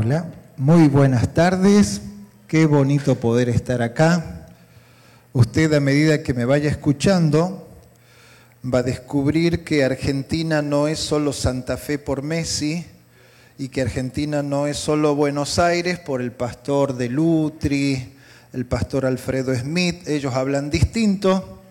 [0.00, 0.26] Hola,
[0.56, 2.02] muy buenas tardes.
[2.46, 4.46] Qué bonito poder estar acá.
[5.32, 7.66] Usted a medida que me vaya escuchando
[8.64, 12.86] va a descubrir que Argentina no es solo Santa Fe por Messi
[13.58, 18.14] y que Argentina no es solo Buenos Aires por el pastor de Lutri,
[18.52, 20.06] el pastor Alfredo Smith.
[20.06, 21.64] Ellos hablan distinto.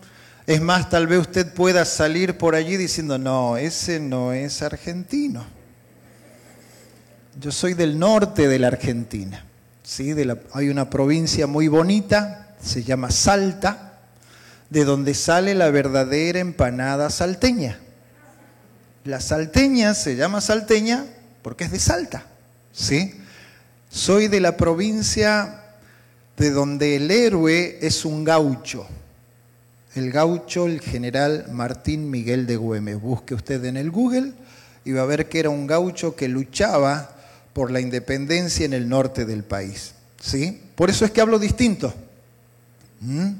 [0.46, 5.57] Es más, tal vez usted pueda salir por allí diciendo, no, ese no es argentino.
[7.40, 9.44] Yo soy del norte de la Argentina.
[9.84, 10.12] ¿sí?
[10.52, 14.00] hay una provincia muy bonita, se llama Salta,
[14.70, 17.78] de donde sale la verdadera empanada salteña.
[19.04, 21.06] La salteña se llama salteña
[21.42, 22.26] porque es de Salta.
[22.72, 23.14] ¿sí?
[23.88, 25.62] Soy de la provincia
[26.36, 28.84] de donde el héroe es un gaucho.
[29.94, 33.00] El gaucho, el general Martín Miguel de Güemes.
[33.00, 34.32] Busque usted en el Google
[34.84, 37.14] y va a ver que era un gaucho que luchaba
[37.58, 39.92] por la independencia en el norte del país.
[40.20, 40.62] ¿sí?
[40.76, 41.92] Por eso es que hablo distinto.
[43.00, 43.32] ¿Mm?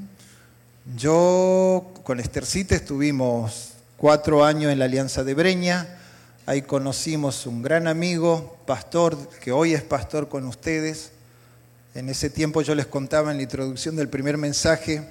[0.97, 6.01] Yo con Estercita estuvimos cuatro años en la Alianza de Breña,
[6.47, 11.13] ahí conocimos un gran amigo, pastor, que hoy es pastor con ustedes.
[11.95, 15.09] En ese tiempo yo les contaba en la introducción del primer mensaje,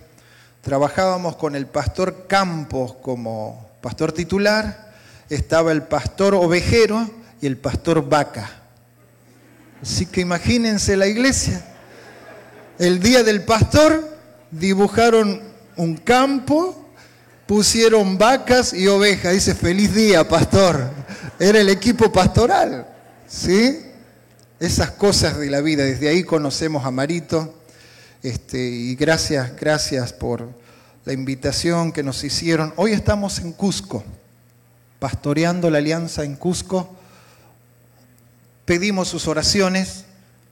[0.61, 4.91] trabajábamos con el pastor Campos como pastor titular,
[5.29, 8.66] estaba el pastor ovejero y el pastor vaca.
[9.81, 11.63] Así que imagínense la iglesia.
[12.79, 14.17] El día del pastor
[14.51, 15.41] dibujaron
[15.75, 16.89] un campo,
[17.45, 19.33] pusieron vacas y ovejas.
[19.33, 20.91] Dice, feliz día, pastor.
[21.39, 22.87] Era el equipo pastoral.
[23.27, 23.83] ¿Sí?
[24.59, 25.83] Esas cosas de la vida.
[25.83, 27.53] Desde ahí conocemos a Marito.
[28.23, 30.49] Este, y gracias, gracias por
[31.05, 32.73] la invitación que nos hicieron.
[32.75, 34.03] Hoy estamos en Cusco,
[34.99, 36.97] pastoreando la alianza en Cusco
[38.67, 40.03] pedimos sus oraciones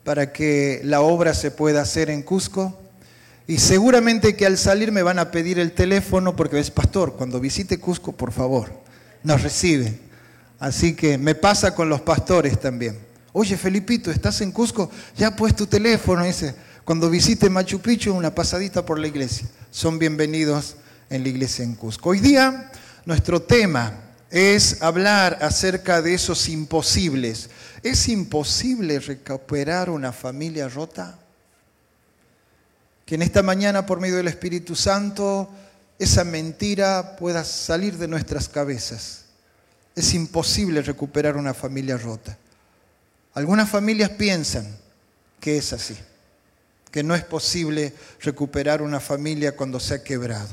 [0.06, 2.80] para que la obra se pueda hacer en Cusco.
[3.46, 7.42] Y seguramente que al salir me van a pedir el teléfono porque es pastor, cuando
[7.42, 8.72] visite Cusco, por favor,
[9.22, 10.00] nos recibe.
[10.60, 12.98] Así que me pasa con los pastores también.
[13.34, 14.90] Oye, Felipito, ¿estás en Cusco?
[15.18, 16.56] Ya pues tu teléfono, dice.
[16.86, 19.46] Cuando visite Machu Picchu, una pasadita por la iglesia.
[19.72, 20.78] Son bienvenidos
[21.10, 22.12] en la iglesia en Cusco.
[22.12, 22.72] Hoy día
[23.06, 24.05] nuestro tema
[24.36, 27.50] es hablar acerca de esos imposibles.
[27.84, 31.18] ¿Es imposible recuperar una familia rota?
[33.06, 35.50] Que en esta mañana, por medio del Espíritu Santo,
[35.98, 39.24] esa mentira pueda salir de nuestras cabezas.
[39.96, 42.38] Es imposible recuperar una familia rota.
[43.36, 44.68] Algunas familias piensan
[45.40, 45.96] que es así,
[46.92, 50.52] que no es posible recuperar una familia cuando se ha quebrado.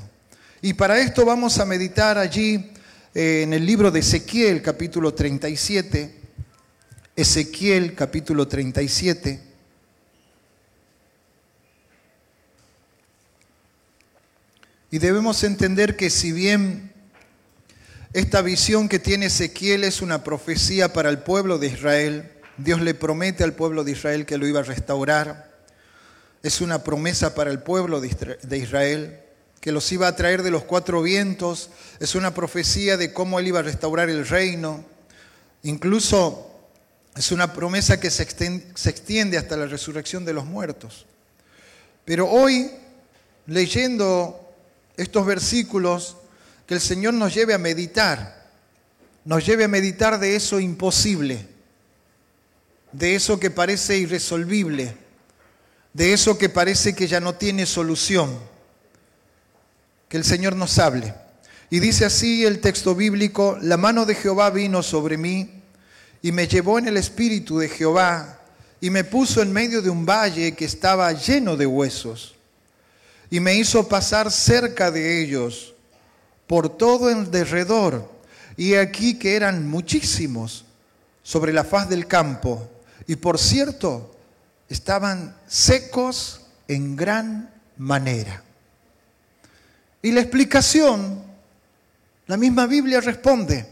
[0.61, 2.71] Y para esto vamos a meditar allí
[3.15, 6.23] en el libro de Ezequiel, capítulo 37
[7.15, 9.39] Ezequiel capítulo 37.
[14.91, 16.91] Y debemos entender que si bien
[18.15, 22.95] esta visión que tiene Ezequiel es una profecía para el pueblo de Israel, Dios le
[22.95, 25.53] promete al pueblo de Israel que lo iba a restaurar,
[26.43, 29.22] es una promesa para el pueblo de Israel,
[29.63, 33.47] que los iba a traer de los cuatro vientos, es una profecía de cómo él
[33.47, 34.85] iba a restaurar el reino,
[35.63, 36.51] incluso
[37.15, 41.07] es una promesa que se extiende hasta la resurrección de los muertos.
[42.05, 42.73] Pero hoy,
[43.47, 44.53] leyendo
[44.97, 46.17] estos versículos,
[46.67, 48.51] que el Señor nos lleve a meditar,
[49.25, 51.47] nos lleve a meditar de eso imposible,
[52.91, 54.97] de eso que parece irresolvible,
[55.93, 58.51] de eso que parece que ya no tiene solución.
[60.13, 61.15] Que el Señor nos hable.
[61.71, 65.63] Y dice así el texto bíblico, la mano de Jehová vino sobre mí
[66.21, 68.39] y me llevó en el espíritu de Jehová
[68.79, 72.35] y me puso en medio de un valle que estaba lleno de huesos
[73.31, 75.75] y me hizo pasar cerca de ellos
[76.47, 78.07] por todo el derredor
[78.59, 80.67] y aquí que eran muchísimos
[81.23, 82.71] sobre la faz del campo
[83.07, 84.15] y por cierto
[84.69, 88.45] estaban secos en gran manera.
[90.03, 91.23] Y la explicación,
[92.27, 93.67] la misma Biblia responde,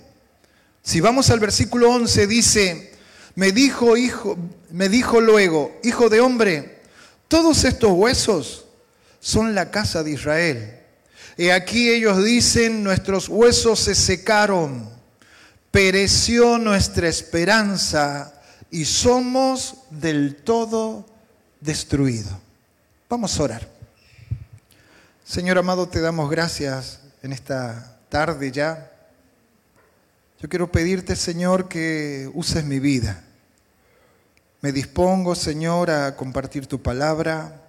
[0.82, 2.92] si vamos al versículo 11 dice,
[3.34, 4.38] me dijo hijo,
[4.70, 6.80] me dijo luego, hijo de hombre,
[7.28, 8.64] todos estos huesos
[9.18, 10.76] son la casa de Israel.
[11.36, 14.88] Y aquí ellos dicen, nuestros huesos se secaron,
[15.70, 18.34] pereció nuestra esperanza
[18.70, 21.06] y somos del todo
[21.60, 22.34] destruidos.
[23.08, 23.79] Vamos a orar.
[25.30, 28.90] Señor amado, te damos gracias en esta tarde ya
[30.42, 33.22] yo quiero pedirte, Señor, que uses mi vida.
[34.60, 37.62] Me dispongo, Señor, a compartir tu palabra.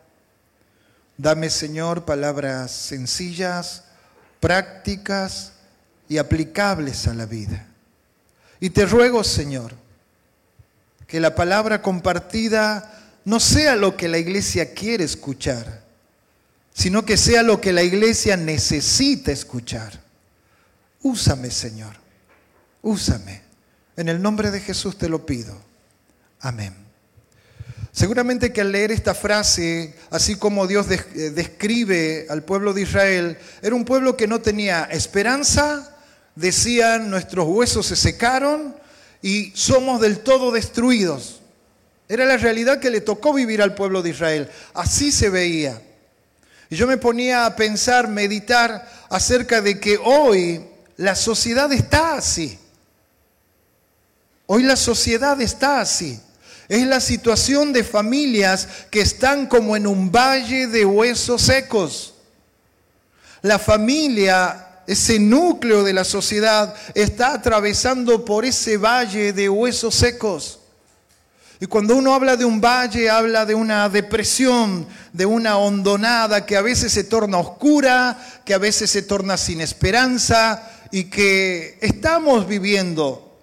[1.17, 3.83] Dame, Señor, palabras sencillas,
[4.39, 5.51] prácticas
[6.09, 7.67] y aplicables a la vida.
[8.59, 9.75] Y te ruego, Señor,
[11.05, 12.91] que la palabra compartida
[13.23, 15.80] no sea lo que la iglesia quiere escuchar,
[16.73, 20.01] sino que sea lo que la iglesia necesita escuchar.
[21.01, 21.95] Úsame, Señor,
[22.81, 23.41] úsame.
[23.97, 25.55] En el nombre de Jesús te lo pido.
[26.39, 26.73] Amén.
[27.91, 33.37] Seguramente que al leer esta frase, así como Dios eh, describe al pueblo de Israel,
[33.61, 35.97] era un pueblo que no tenía esperanza,
[36.35, 38.75] decían nuestros huesos se secaron
[39.21, 41.41] y somos del todo destruidos.
[42.07, 44.49] Era la realidad que le tocó vivir al pueblo de Israel.
[44.73, 45.81] Así se veía.
[46.71, 50.65] Y yo me ponía a pensar, meditar acerca de que hoy
[50.95, 52.57] la sociedad está así.
[54.45, 56.17] Hoy la sociedad está así.
[56.69, 62.13] Es la situación de familias que están como en un valle de huesos secos.
[63.41, 70.60] La familia, ese núcleo de la sociedad, está atravesando por ese valle de huesos secos.
[71.61, 76.57] Y cuando uno habla de un valle, habla de una depresión, de una hondonada que
[76.57, 82.47] a veces se torna oscura, que a veces se torna sin esperanza y que estamos
[82.47, 83.37] viviendo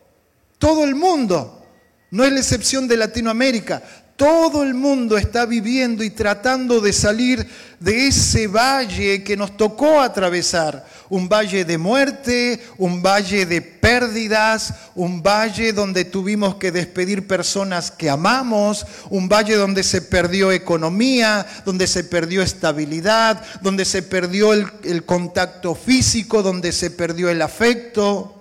[0.59, 1.65] todo el mundo.
[2.11, 3.85] No es la excepción de Latinoamérica.
[4.19, 7.47] Todo el mundo está viviendo y tratando de salir
[7.79, 10.85] de ese valle que nos tocó atravesar.
[11.09, 17.93] Un valle de muerte, un valle de pérdidas, un valle donde tuvimos que despedir personas
[17.93, 24.53] que amamos, un valle donde se perdió economía, donde se perdió estabilidad, donde se perdió
[24.53, 28.35] el, el contacto físico, donde se perdió el afecto.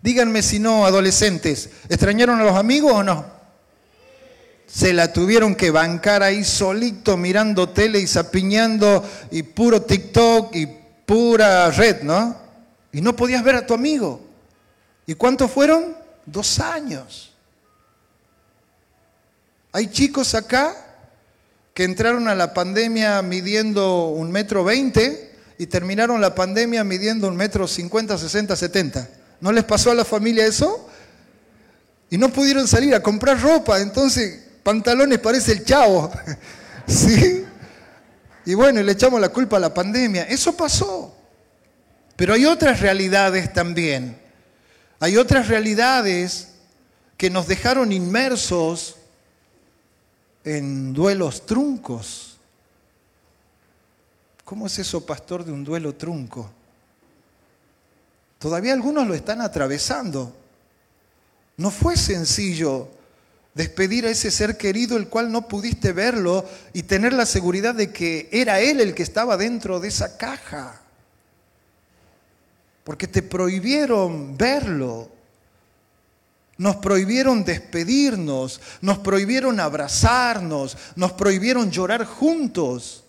[0.00, 3.39] Díganme si no, adolescentes, ¿extrañaron a los amigos o no?
[4.72, 10.68] Se la tuvieron que bancar ahí solito mirando tele y zapiñando y puro TikTok y
[11.04, 12.36] pura red, ¿no?
[12.92, 14.20] Y no podías ver a tu amigo.
[15.06, 15.96] ¿Y cuántos fueron?
[16.24, 17.32] Dos años.
[19.72, 20.76] Hay chicos acá
[21.74, 27.36] que entraron a la pandemia midiendo un metro veinte y terminaron la pandemia midiendo un
[27.36, 29.08] metro cincuenta, sesenta, setenta.
[29.40, 30.88] ¿No les pasó a la familia eso?
[32.08, 36.10] Y no pudieron salir a comprar ropa, entonces pantalones parece el chavo.
[36.86, 37.44] ¿Sí?
[38.46, 40.24] Y bueno, le echamos la culpa a la pandemia.
[40.24, 41.14] Eso pasó.
[42.16, 44.20] Pero hay otras realidades también.
[44.98, 46.48] Hay otras realidades
[47.16, 48.96] que nos dejaron inmersos
[50.44, 52.38] en duelos truncos.
[54.44, 56.50] ¿Cómo es eso, pastor, de un duelo trunco?
[58.38, 60.34] Todavía algunos lo están atravesando.
[61.56, 62.88] No fue sencillo
[63.54, 67.92] despedir a ese ser querido el cual no pudiste verlo y tener la seguridad de
[67.92, 70.80] que era él el que estaba dentro de esa caja.
[72.84, 75.10] Porque te prohibieron verlo.
[76.58, 83.04] Nos prohibieron despedirnos, nos prohibieron abrazarnos, nos prohibieron llorar juntos.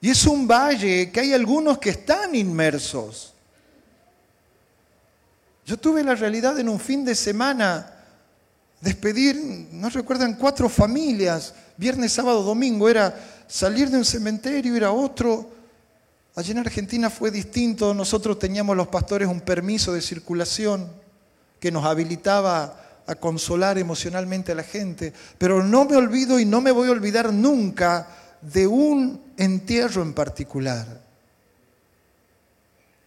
[0.00, 3.34] Y es un valle que hay algunos que están inmersos.
[5.66, 7.99] Yo tuve la realidad en un fin de semana
[8.80, 13.14] despedir, no recuerdan, cuatro familias, viernes, sábado, domingo, era
[13.46, 15.50] salir de un cementerio, ir a otro.
[16.34, 20.90] Allí en Argentina fue distinto, nosotros teníamos los pastores un permiso de circulación
[21.58, 26.60] que nos habilitaba a consolar emocionalmente a la gente, pero no me olvido y no
[26.60, 28.06] me voy a olvidar nunca
[28.40, 30.86] de un entierro en particular,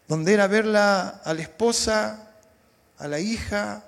[0.07, 2.31] donde era verla a la esposa,
[2.97, 3.83] a la hija,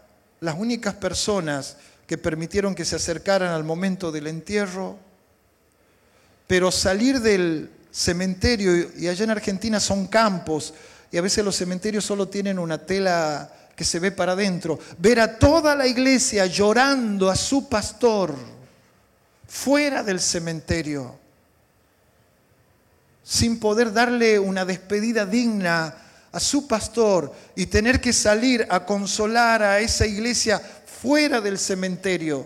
[0.45, 4.97] las únicas personas que permitieron que se acercaran al momento del entierro,
[6.47, 10.73] pero salir del cementerio, y allá en Argentina son campos,
[11.11, 15.19] y a veces los cementerios solo tienen una tela que se ve para adentro, ver
[15.19, 18.35] a toda la iglesia llorando a su pastor
[19.47, 21.25] fuera del cementerio
[23.25, 25.95] sin poder darle una despedida digna
[26.35, 32.45] a su pastor y tener que salir a consolar a esa iglesia fuera del cementerio.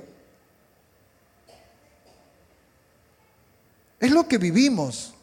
[4.00, 5.16] Es lo que vivimos.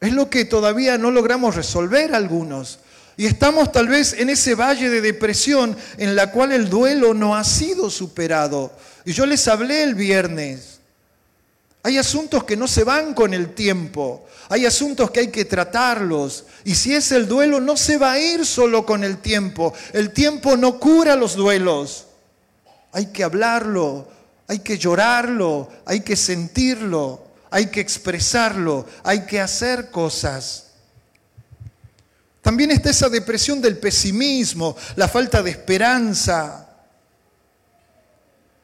[0.00, 2.80] Es lo que todavía no logramos resolver algunos.
[3.16, 7.36] Y estamos tal vez en ese valle de depresión en la cual el duelo no
[7.36, 8.70] ha sido superado.
[9.06, 10.77] Y yo les hablé el viernes
[11.82, 14.26] Hay asuntos que no se van con el tiempo.
[14.48, 16.44] Hay asuntos que hay que tratarlos.
[16.64, 19.72] Y si es el duelo, no se va a ir solo con el tiempo.
[19.92, 22.06] El tiempo no cura los duelos.
[22.92, 24.08] Hay que hablarlo,
[24.48, 30.64] hay que llorarlo, hay que sentirlo, hay que expresarlo, hay que hacer cosas.
[32.40, 36.67] También está esa depresión del pesimismo, la falta de esperanza.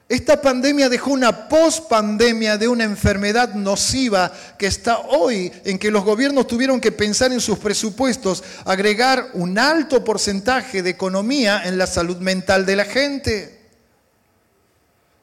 [0.07, 6.05] Esta pandemia dejó una pospandemia de una enfermedad nociva que está hoy en que los
[6.05, 11.87] gobiernos tuvieron que pensar en sus presupuestos, agregar un alto porcentaje de economía en la
[11.87, 13.61] salud mental de la gente.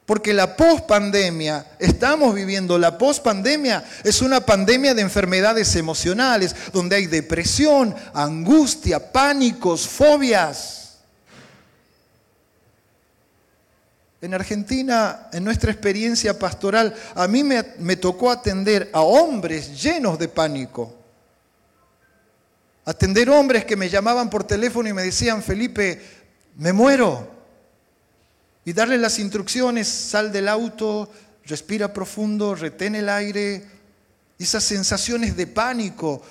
[0.04, 7.06] Porque la pospandemia, estamos viviendo la pospandemia, es una pandemia de enfermedades emocionales, donde hay
[7.06, 10.81] depresión, angustia, pánicos, fobias.
[14.22, 20.28] En Argentina, en nuestra experiencia pastoral, a mí me, tocó atender a hombres llenos de
[20.28, 20.94] pánico.
[22.84, 26.00] Atender hombres que me llamaban por teléfono y me decían, Felipe,
[26.56, 27.32] me muero.
[28.64, 31.10] Y darle las instrucciones, sal del auto,
[31.44, 33.64] respira profundo, retén el aire.
[34.38, 36.22] Esas sensaciones de pánico,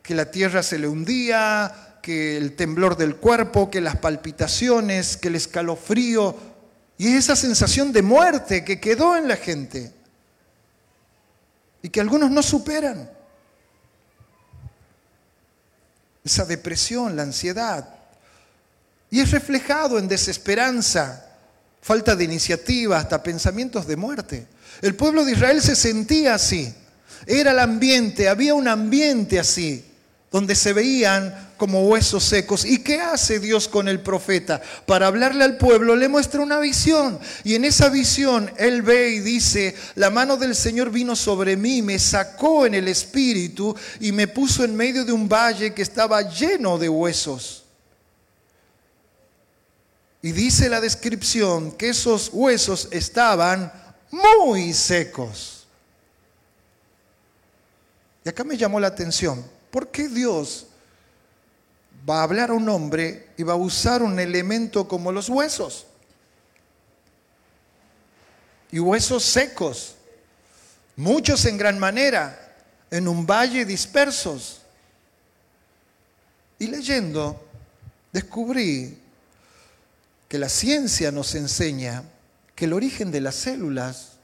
[0.00, 5.26] que la tierra se le hundía, que el temblor del cuerpo, que las palpitaciones, que
[5.26, 6.51] el escalofrío,
[6.98, 9.92] y esa sensación de muerte que quedó en la gente
[11.82, 13.10] y que algunos no superan.
[16.24, 17.88] Esa depresión, la ansiedad.
[19.10, 21.26] Y es reflejado en desesperanza,
[21.80, 24.46] falta de iniciativa, hasta pensamientos de muerte.
[24.80, 26.72] El pueblo de Israel se sentía así.
[27.26, 29.91] Era el ambiente, había un ambiente así
[30.32, 32.64] donde se veían como huesos secos.
[32.64, 34.62] ¿Y qué hace Dios con el profeta?
[34.86, 37.20] Para hablarle al pueblo le muestra una visión.
[37.44, 41.82] Y en esa visión él ve y dice, la mano del Señor vino sobre mí,
[41.82, 46.22] me sacó en el espíritu y me puso en medio de un valle que estaba
[46.22, 47.64] lleno de huesos.
[50.22, 53.70] Y dice la descripción que esos huesos estaban
[54.10, 55.66] muy secos.
[58.24, 60.66] Y acá me llamó la atención ¿Por qué Dios
[62.08, 65.86] va a hablar a un hombre y va a usar un elemento como los huesos?
[68.70, 69.96] Y huesos secos,
[70.94, 72.54] muchos en gran manera,
[72.90, 74.60] en un valle dispersos.
[76.58, 77.42] Y leyendo,
[78.12, 78.98] descubrí
[80.28, 82.04] que la ciencia nos enseña
[82.54, 84.18] que el origen de las células,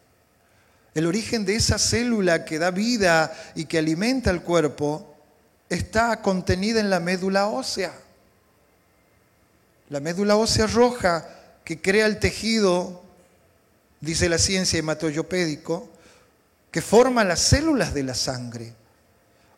[0.94, 5.07] el origen de esa célula que da vida y que alimenta el cuerpo,
[5.68, 7.92] está contenida en la médula ósea.
[9.90, 11.26] La médula ósea roja
[11.64, 13.02] que crea el tejido,
[14.00, 15.88] dice la ciencia hematoyopédico,
[16.70, 18.74] que forma las células de la sangre.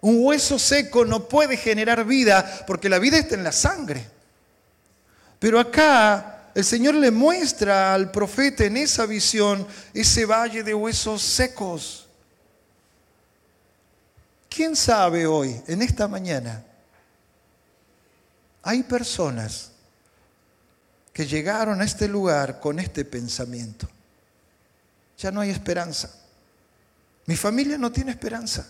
[0.00, 4.08] Un hueso seco no puede generar vida porque la vida está en la sangre.
[5.38, 11.22] Pero acá el Señor le muestra al profeta en esa visión ese valle de huesos
[11.22, 12.06] secos.
[14.50, 16.64] ¿Quién sabe hoy, en esta mañana,
[18.64, 19.70] hay personas
[21.12, 23.88] que llegaron a este lugar con este pensamiento?
[25.16, 26.10] Ya no hay esperanza.
[27.26, 28.68] Mi familia no tiene esperanza.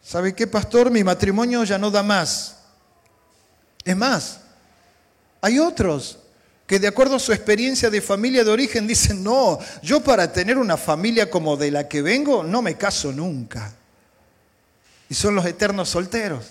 [0.00, 0.88] ¿Sabe qué, pastor?
[0.88, 2.58] Mi matrimonio ya no da más.
[3.84, 4.38] Es más,
[5.40, 6.20] hay otros
[6.64, 10.58] que de acuerdo a su experiencia de familia de origen dicen, no, yo para tener
[10.58, 13.74] una familia como de la que vengo no me caso nunca
[15.14, 16.44] son los eternos solteros.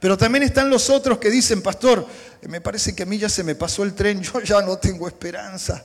[0.00, 2.06] Pero también están los otros que dicen, pastor,
[2.42, 5.08] me parece que a mí ya se me pasó el tren, yo ya no tengo
[5.08, 5.84] esperanza.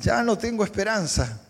[0.00, 1.40] Ya no tengo esperanza.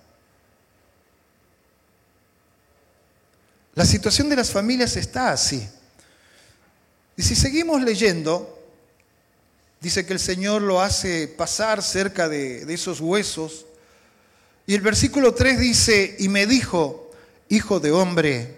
[3.75, 5.69] La situación de las familias está así.
[7.17, 8.59] Y si seguimos leyendo,
[9.81, 13.67] dice que el Señor lo hace pasar cerca de, de esos huesos.
[14.67, 17.11] Y el versículo 3 dice, y me dijo,
[17.49, 18.57] hijo de hombre,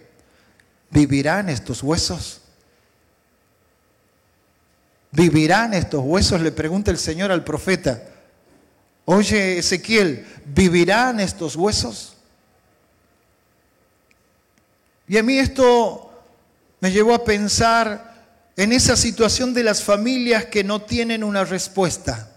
[0.90, 2.40] ¿Vivirán estos huesos?
[5.12, 6.40] ¿Vivirán estos huesos?
[6.40, 8.02] Le pregunta el Señor al profeta.
[9.04, 12.16] Oye, Ezequiel, ¿vivirán estos huesos?
[15.08, 16.12] Y a mí esto
[16.80, 18.10] me llevó a pensar
[18.56, 22.30] en esa situación de las familias que no tienen una respuesta.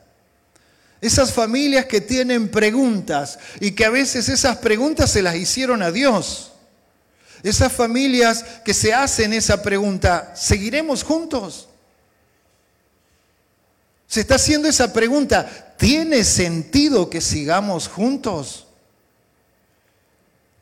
[1.01, 5.91] Esas familias que tienen preguntas y que a veces esas preguntas se las hicieron a
[5.91, 6.52] Dios.
[7.43, 11.67] Esas familias que se hacen esa pregunta, ¿seguiremos juntos?
[14.07, 18.67] Se está haciendo esa pregunta, ¿tiene sentido que sigamos juntos?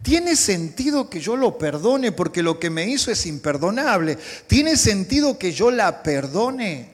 [0.01, 4.17] ¿Tiene sentido que yo lo perdone porque lo que me hizo es imperdonable?
[4.47, 6.93] ¿Tiene sentido que yo la perdone?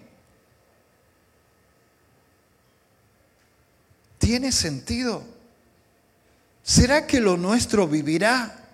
[4.17, 5.23] ¿Tiene sentido?
[6.63, 8.66] ¿Será que lo nuestro vivirá?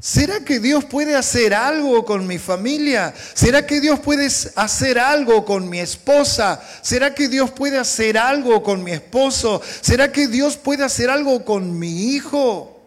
[0.00, 3.12] ¿Será que Dios puede hacer algo con mi familia?
[3.34, 6.58] ¿Será que Dios puede hacer algo con mi esposa?
[6.80, 9.60] ¿Será que Dios puede hacer algo con mi esposo?
[9.82, 12.80] ¿Será que Dios puede hacer algo con mi hijo?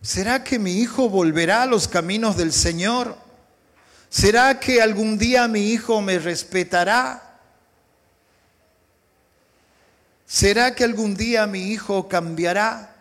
[0.00, 3.18] ¿Será que mi hijo volverá a los caminos del Señor?
[4.08, 7.29] ¿Será que algún día mi hijo me respetará?
[10.40, 12.96] ¿Será que algún día mi hijo cambiará?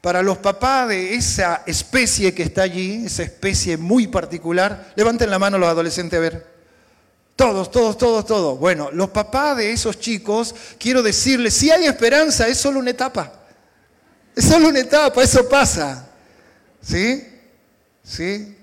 [0.00, 5.40] Para los papás de esa especie que está allí, esa especie muy particular, levanten la
[5.40, 6.46] mano los adolescentes a ver.
[7.34, 8.56] Todos, todos, todos, todos.
[8.60, 13.40] Bueno, los papás de esos chicos, quiero decirles, si hay esperanza, es solo una etapa.
[14.36, 16.08] Es solo una etapa, eso pasa.
[16.80, 17.26] ¿Sí?
[18.04, 18.56] ¿Sí?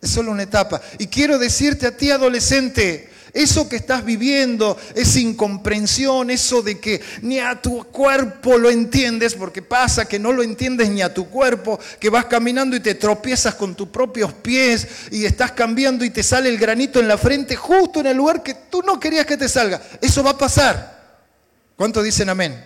[0.00, 0.80] Es solo una etapa.
[0.98, 7.00] Y quiero decirte a ti, adolescente, eso que estás viviendo, esa incomprensión, eso de que
[7.22, 11.30] ni a tu cuerpo lo entiendes, porque pasa que no lo entiendes ni a tu
[11.30, 16.10] cuerpo, que vas caminando y te tropiezas con tus propios pies y estás cambiando y
[16.10, 19.24] te sale el granito en la frente justo en el lugar que tú no querías
[19.24, 19.80] que te salga.
[20.00, 21.00] Eso va a pasar.
[21.76, 22.62] ¿Cuántos dicen amén?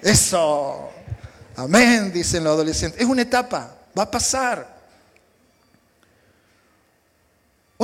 [0.00, 0.90] Eso.
[1.56, 3.00] Amén, dicen los adolescentes.
[3.00, 4.71] Es una etapa, va a pasar.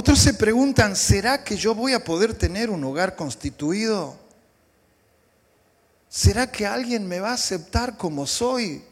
[0.00, 4.16] Otros se preguntan, ¿será que yo voy a poder tener un hogar constituido?
[6.08, 8.84] ¿Será que alguien me va a aceptar como soy?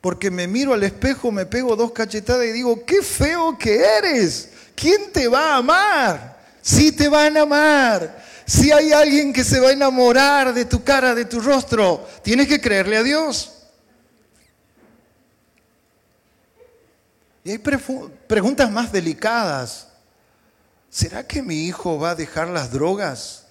[0.00, 4.48] Porque me miro al espejo, me pego dos cachetadas y digo, qué feo que eres.
[4.74, 6.40] ¿Quién te va a amar?
[6.62, 8.24] Sí te van a amar.
[8.46, 12.48] Si hay alguien que se va a enamorar de tu cara, de tu rostro, tienes
[12.48, 13.52] que creerle a Dios.
[17.44, 19.91] Y hay preguntas más delicadas.
[20.92, 23.46] ¿Será que mi hijo va a dejar las drogas?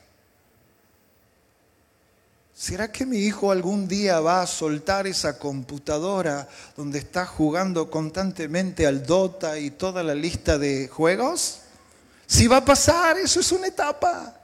[2.53, 8.85] ¿Será que mi hijo algún día va a soltar esa computadora donde está jugando constantemente
[8.85, 11.61] al Dota y toda la lista de juegos?
[12.27, 14.37] Si va a pasar, eso es una etapa.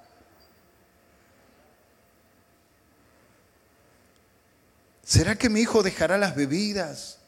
[5.05, 7.19] ¿Será que mi hijo dejará las bebidas?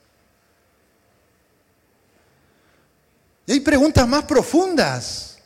[3.45, 5.38] Y hay preguntas más profundas.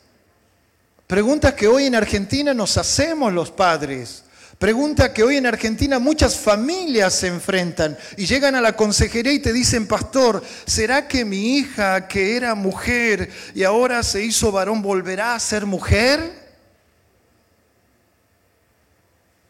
[1.06, 4.24] Preguntas que hoy en Argentina nos hacemos los padres.
[4.58, 9.40] Pregunta que hoy en Argentina muchas familias se enfrentan y llegan a la consejería y
[9.40, 14.80] te dicen, pastor, ¿será que mi hija que era mujer y ahora se hizo varón
[14.80, 16.44] volverá a ser mujer?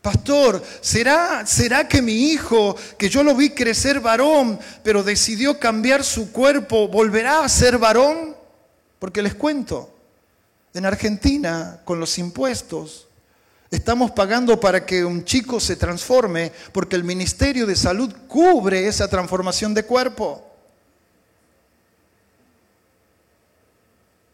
[0.03, 6.03] Pastor, ¿será, ¿será que mi hijo, que yo lo vi crecer varón, pero decidió cambiar
[6.03, 8.35] su cuerpo, volverá a ser varón?
[8.99, 9.94] Porque les cuento,
[10.75, 13.07] en Argentina, con los impuestos,
[13.71, 19.09] estamos pagando para que un chico se transforme porque el Ministerio de Salud cubre esa
[19.09, 20.51] transformación de cuerpo.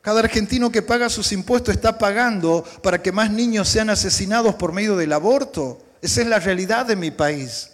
[0.01, 4.73] Cada argentino que paga sus impuestos está pagando para que más niños sean asesinados por
[4.73, 5.79] medio del aborto.
[6.01, 7.71] Esa es la realidad de mi país.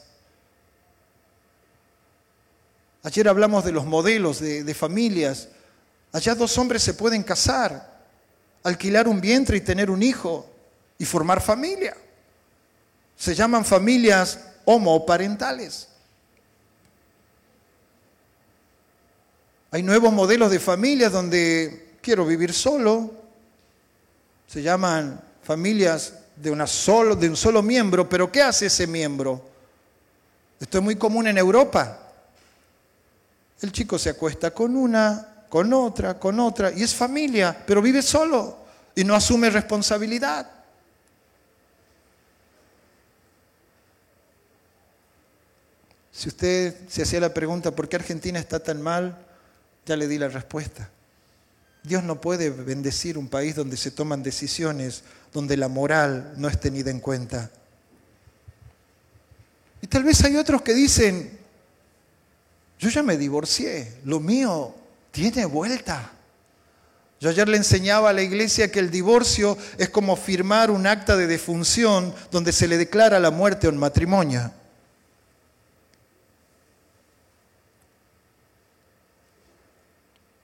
[3.05, 5.49] Ayer hablamos de los modelos de, familias.
[6.11, 7.96] Allá dos hombres se pueden casar
[8.67, 10.51] alquilar un vientre y tener un hijo
[10.99, 11.97] y formar familia.
[13.17, 15.89] Se llaman familias homoparentales.
[19.71, 23.13] Hay nuevos modelos de familias donde quiero vivir solo.
[24.49, 29.43] Se llaman familias de, una solo, de un solo miembro, pero ¿qué hace ese miembro?
[30.59, 32.01] Esto es muy común en Europa.
[33.61, 38.03] El chico se acuesta con una, con otra, con otra, y es familia, pero vive
[38.03, 38.59] solo
[38.95, 40.51] y no asume responsabilidad.
[46.11, 49.19] Si usted se hacía la pregunta, ¿por qué Argentina está tan mal?
[49.85, 50.89] Ya le di la respuesta.
[51.83, 56.59] Dios no puede bendecir un país donde se toman decisiones, donde la moral no es
[56.59, 57.51] tenida en cuenta.
[59.83, 61.39] Y tal vez hay otros que dicen,
[62.79, 64.75] yo ya me divorcié, lo mío
[65.17, 66.11] tiene vuelta.
[67.21, 71.17] Yo ayer le enseñaba a la iglesia que el divorcio es como firmar un acta
[71.17, 74.53] de defunción donde se le declara la muerte a un matrimonio.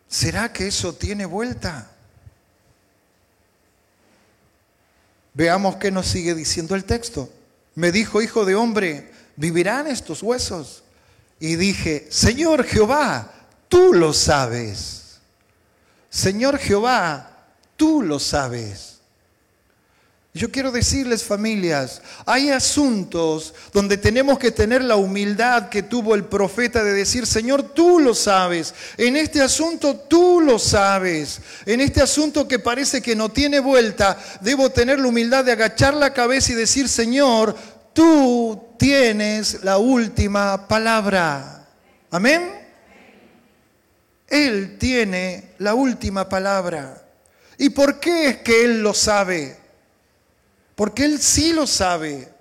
[0.09, 1.91] ¿Será que eso tiene vuelta?
[5.35, 7.31] Veamos qué nos sigue diciendo el texto.
[7.75, 10.83] Me dijo, hijo de hombre, ¿vivirán estos huesos?
[11.41, 13.42] Y dije, Señor Jehová,
[13.73, 15.19] tú lo sabes.
[16.11, 17.31] Señor Jehová,
[17.75, 18.99] tú lo sabes.
[20.35, 26.25] Yo quiero decirles familias, hay asuntos donde tenemos que tener la humildad que tuvo el
[26.25, 32.03] profeta de decir, Señor, tú lo sabes, en este asunto tú lo sabes, en este
[32.03, 36.53] asunto que parece que no tiene vuelta, debo tener la humildad de agachar la cabeza
[36.53, 37.57] y decir, Señor,
[37.95, 41.67] tú tienes la última palabra.
[42.11, 42.62] Amén.
[44.33, 47.03] Él tiene la última palabra.
[47.59, 49.59] ¿Y por qué es que Él lo sabe?
[50.75, 52.33] Porque Él sí lo sabe.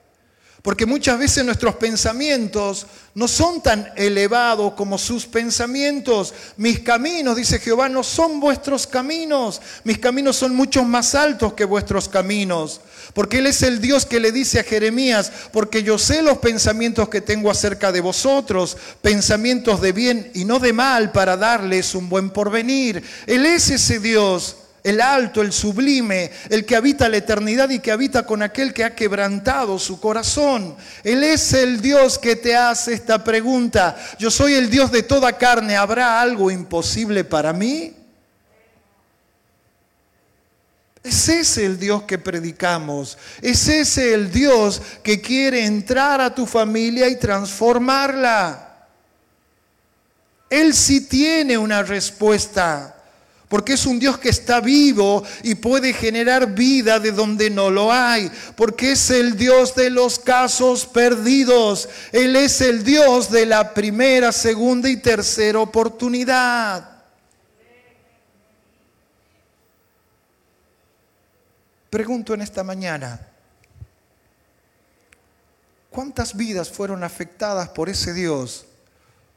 [0.61, 6.35] Porque muchas veces nuestros pensamientos no son tan elevados como sus pensamientos.
[6.55, 9.59] Mis caminos, dice Jehová, no son vuestros caminos.
[9.83, 12.79] Mis caminos son mucho más altos que vuestros caminos.
[13.15, 17.09] Porque Él es el Dios que le dice a Jeremías, porque yo sé los pensamientos
[17.09, 22.07] que tengo acerca de vosotros, pensamientos de bien y no de mal para darles un
[22.07, 23.03] buen porvenir.
[23.25, 27.91] Él es ese Dios el alto, el sublime, el que habita la eternidad y que
[27.91, 30.75] habita con aquel que ha quebrantado su corazón.
[31.03, 33.95] Él es el Dios que te hace esta pregunta.
[34.17, 35.75] Yo soy el Dios de toda carne.
[35.75, 37.93] ¿Habrá algo imposible para mí?
[41.03, 43.17] Es ese el Dios que predicamos.
[43.41, 48.87] Es ese el Dios que quiere entrar a tu familia y transformarla.
[50.49, 53.00] Él sí tiene una respuesta
[53.51, 57.91] porque es un Dios que está vivo y puede generar vida de donde no lo
[57.91, 63.73] hay, porque es el Dios de los casos perdidos, Él es el Dios de la
[63.73, 67.03] primera, segunda y tercera oportunidad.
[71.89, 73.19] Pregunto en esta mañana,
[75.89, 78.63] ¿cuántas vidas fueron afectadas por ese Dios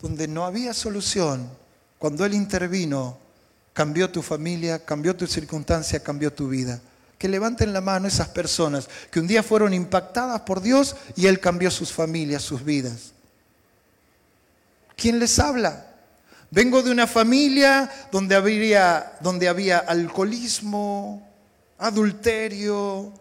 [0.01, 1.51] donde no había solución
[1.99, 3.24] cuando Él intervino
[3.75, 6.81] cambió tu familia, cambió tu circunstancia, cambió tu vida.
[7.19, 11.41] Que levanten la mano esas personas que un día fueron impactadas por Dios y Él
[11.41, 13.13] cambió sus familias, sus vidas.
[14.97, 15.87] ¿Quién les habla?
[16.51, 21.27] Vengo de una familia donde había, donde había alcoholismo,
[21.79, 23.13] adulterio,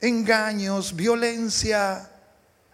[0.00, 2.10] engaños, violencia.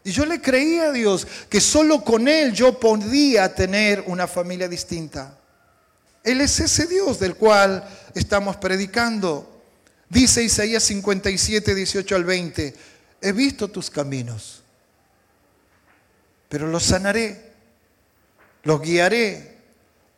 [0.03, 4.67] Y yo le creía a Dios que solo con Él yo podía tener una familia
[4.67, 5.39] distinta.
[6.25, 9.63] Él es ese Dios del cual estamos predicando.
[10.09, 12.75] Dice Isaías 57, 18 al 20,
[13.21, 14.63] he visto tus caminos,
[16.49, 17.53] pero los sanaré,
[18.63, 19.57] los guiaré,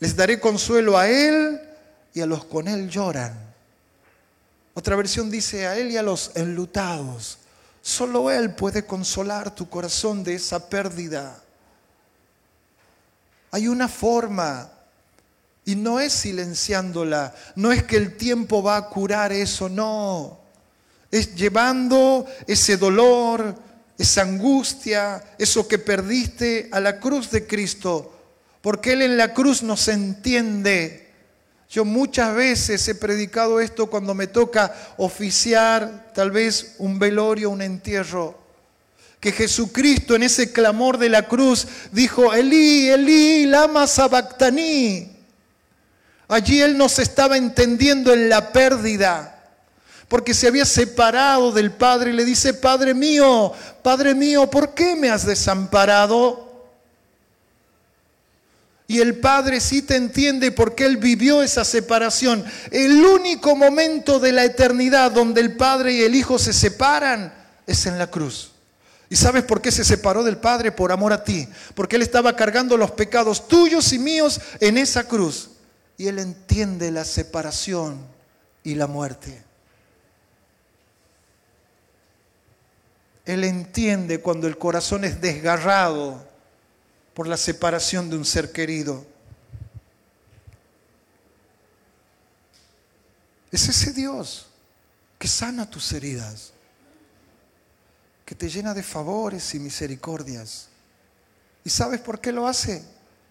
[0.01, 1.61] les daré consuelo a Él
[2.13, 3.39] y a los con Él lloran.
[4.75, 7.39] Otra versión dice a Él y a los enlutados.
[7.81, 11.41] Solo Él puede consolar tu corazón de esa pérdida.
[13.53, 14.74] Hay una forma
[15.67, 20.41] y no es silenciándola, no es que el tiempo va a curar eso, no.
[21.11, 23.55] Es llevando ese dolor,
[23.97, 28.13] esa angustia, eso que perdiste a la cruz de Cristo,
[28.61, 31.13] porque Él en la cruz nos entiende.
[31.71, 37.63] Yo muchas veces he predicado esto cuando me toca oficiar tal vez un velorio, un
[37.63, 38.43] entierro.
[39.19, 45.14] Que Jesucristo en ese clamor de la cruz dijo, Elí, Elí, lama sabactaní.
[46.29, 49.31] Allí él no se estaba entendiendo en la pérdida,
[50.09, 54.97] porque se había separado del Padre y le dice, Padre mío, Padre mío, ¿por qué
[54.97, 56.45] me has desamparado?
[58.87, 62.45] Y el Padre sí te entiende porque Él vivió esa separación.
[62.71, 67.33] El único momento de la eternidad donde el Padre y el Hijo se separan
[67.67, 68.53] es en la cruz.
[69.09, 70.71] ¿Y sabes por qué se separó del Padre?
[70.71, 71.49] Por amor a ti.
[71.75, 75.51] Porque Él estaba cargando los pecados tuyos y míos en esa cruz
[75.97, 77.99] y él entiende la separación
[78.63, 79.43] y la muerte.
[83.25, 86.27] Él entiende cuando el corazón es desgarrado
[87.15, 89.07] por la separación de un ser querido.
[93.51, 94.49] Es ese Dios
[95.19, 96.53] que sana tus heridas,
[98.27, 100.69] que te llena de favores y misericordias.
[101.65, 102.85] ¿Y sabes por qué lo hace?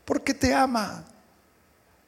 [0.06, 1.06] Porque te ama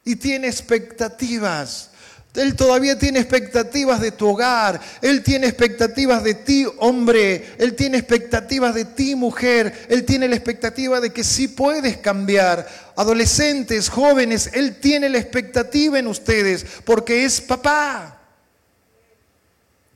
[0.06, 1.90] y tiene expectativas.
[2.36, 4.80] Él todavía tiene expectativas de tu hogar.
[5.02, 7.56] Él tiene expectativas de ti, hombre.
[7.58, 9.88] Él tiene expectativas de ti, mujer.
[9.90, 12.68] Él tiene la expectativa de que sí puedes cambiar.
[12.96, 18.22] Adolescentes, jóvenes, Él tiene la expectativa en ustedes porque es papá.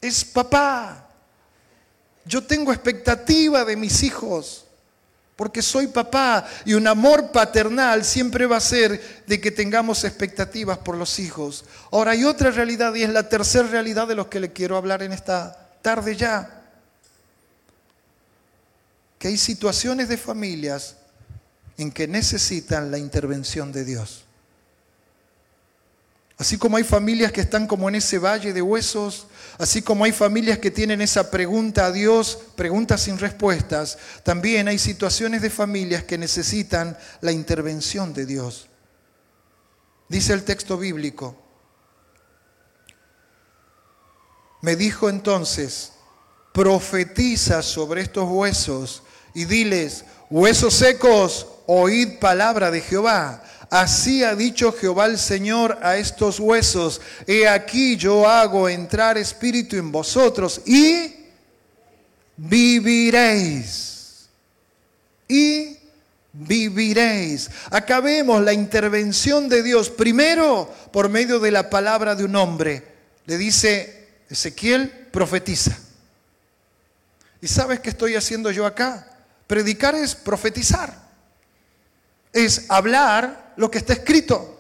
[0.02, 1.10] Es papá.
[2.26, 4.66] Yo tengo expectativa de mis hijos,
[5.40, 10.80] porque soy papá y un amor paternal siempre va a ser de que tengamos expectativas
[10.80, 11.64] por los hijos.
[11.94, 15.02] Ahora hay otra realidad y es la tercera realidad de los que le quiero hablar
[15.02, 16.62] en esta tarde ya.
[19.18, 20.98] Que hay situaciones de familias
[21.78, 24.26] en que necesitan la intervención de Dios.
[26.40, 30.14] Así como hay familias que están como en ese valle de huesos, así como hay
[30.14, 36.06] familias que tienen esa pregunta a Dios, preguntas sin respuestas, también hay situaciones de familias
[36.06, 38.70] que necesitan la intervención de Dios.
[40.08, 41.36] Dice el texto bíblico.
[44.62, 45.92] Me dijo entonces,
[46.54, 53.44] profetiza sobre estos huesos y diles, huesos secos, oíd palabra de Jehová.
[53.70, 59.76] Así ha dicho Jehová el Señor a estos huesos, he aquí yo hago entrar espíritu
[59.76, 61.16] en vosotros y
[62.36, 64.28] viviréis.
[65.28, 65.78] Y
[66.34, 67.52] viviréis.
[67.70, 72.84] Acabemos la intervención de Dios primero por medio de la palabra de un hombre.
[73.26, 75.78] Le dice Ezequiel, profetiza.
[77.42, 79.08] ¿Y sabes qué estoy haciendo yo acá?
[79.46, 81.10] Predicar es profetizar
[82.34, 84.58] es hablar lo que está escrito.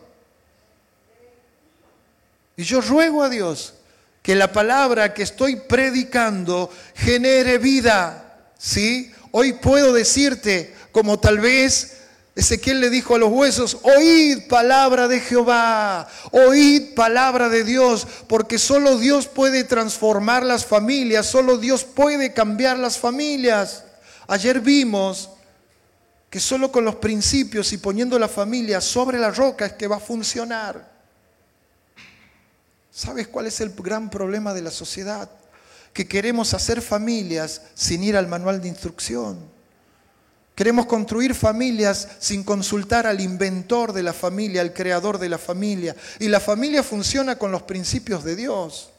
[2.58, 3.76] Y yo ruego a Dios
[4.22, 8.52] que la palabra que estoy predicando genere vida.
[8.58, 9.10] ¿Sí?
[9.32, 12.02] Hoy puedo decirte, como tal vez
[12.36, 18.60] Ezequiel le dijo a los huesos, oíd palabra de Jehová, oíd palabra de Dios, porque
[18.60, 23.86] solo Dios puede transformar las familias, solo Dios puede cambiar las familias.
[24.28, 25.30] Ayer vimos
[26.30, 29.96] que solo con los principios y poniendo la familia sobre la roca es que va
[29.96, 31.00] a funcionar.
[32.92, 35.30] ¿Sabes cuál es el gran problema de la sociedad?
[35.94, 39.40] Que queremos hacer familias sin ir al manual de instrucción.
[40.54, 45.96] Queremos construir familias sin consultar al inventor de la familia, al creador de la familia.
[46.20, 48.90] Y la familia funciona con los principios de Dios.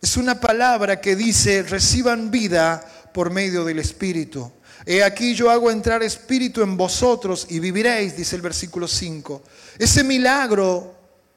[0.00, 4.50] Es una palabra que dice, reciban vida por medio del Espíritu.
[4.86, 9.42] He aquí yo hago entrar espíritu en vosotros y viviréis, dice el versículo 5.
[9.78, 10.94] Ese milagro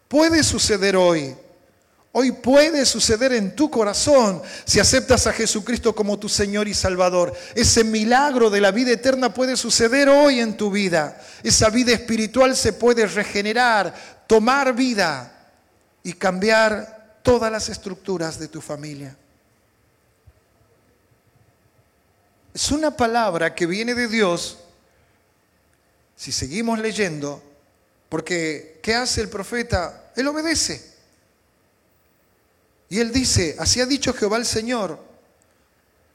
[0.08, 1.36] puede suceder hoy.
[2.14, 7.34] Hoy puede suceder en tu corazón si aceptas a Jesucristo como tu Señor y Salvador.
[7.56, 11.22] Ese milagro de la vida eterna puede suceder hoy en tu vida.
[11.42, 13.94] Esa vida espiritual se puede regenerar,
[14.28, 15.50] tomar vida
[16.04, 19.18] y cambiar todas las estructuras de tu familia.
[22.54, 24.58] Es una palabra que viene de Dios,
[26.16, 27.42] si seguimos leyendo,
[28.10, 30.12] porque ¿qué hace el profeta?
[30.16, 30.92] Él obedece.
[32.90, 35.00] Y él dice, así ha dicho Jehová el Señor,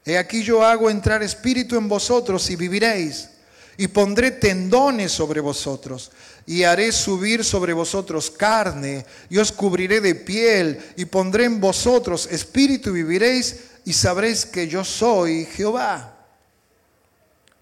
[0.05, 3.29] he aquí yo hago entrar espíritu en vosotros y viviréis,
[3.77, 6.11] y pondré tendones sobre vosotros,
[6.45, 12.27] y haré subir sobre vosotros carne, y os cubriré de piel, y pondré en vosotros
[12.31, 16.16] espíritu y viviréis, y sabréis que yo soy Jehová.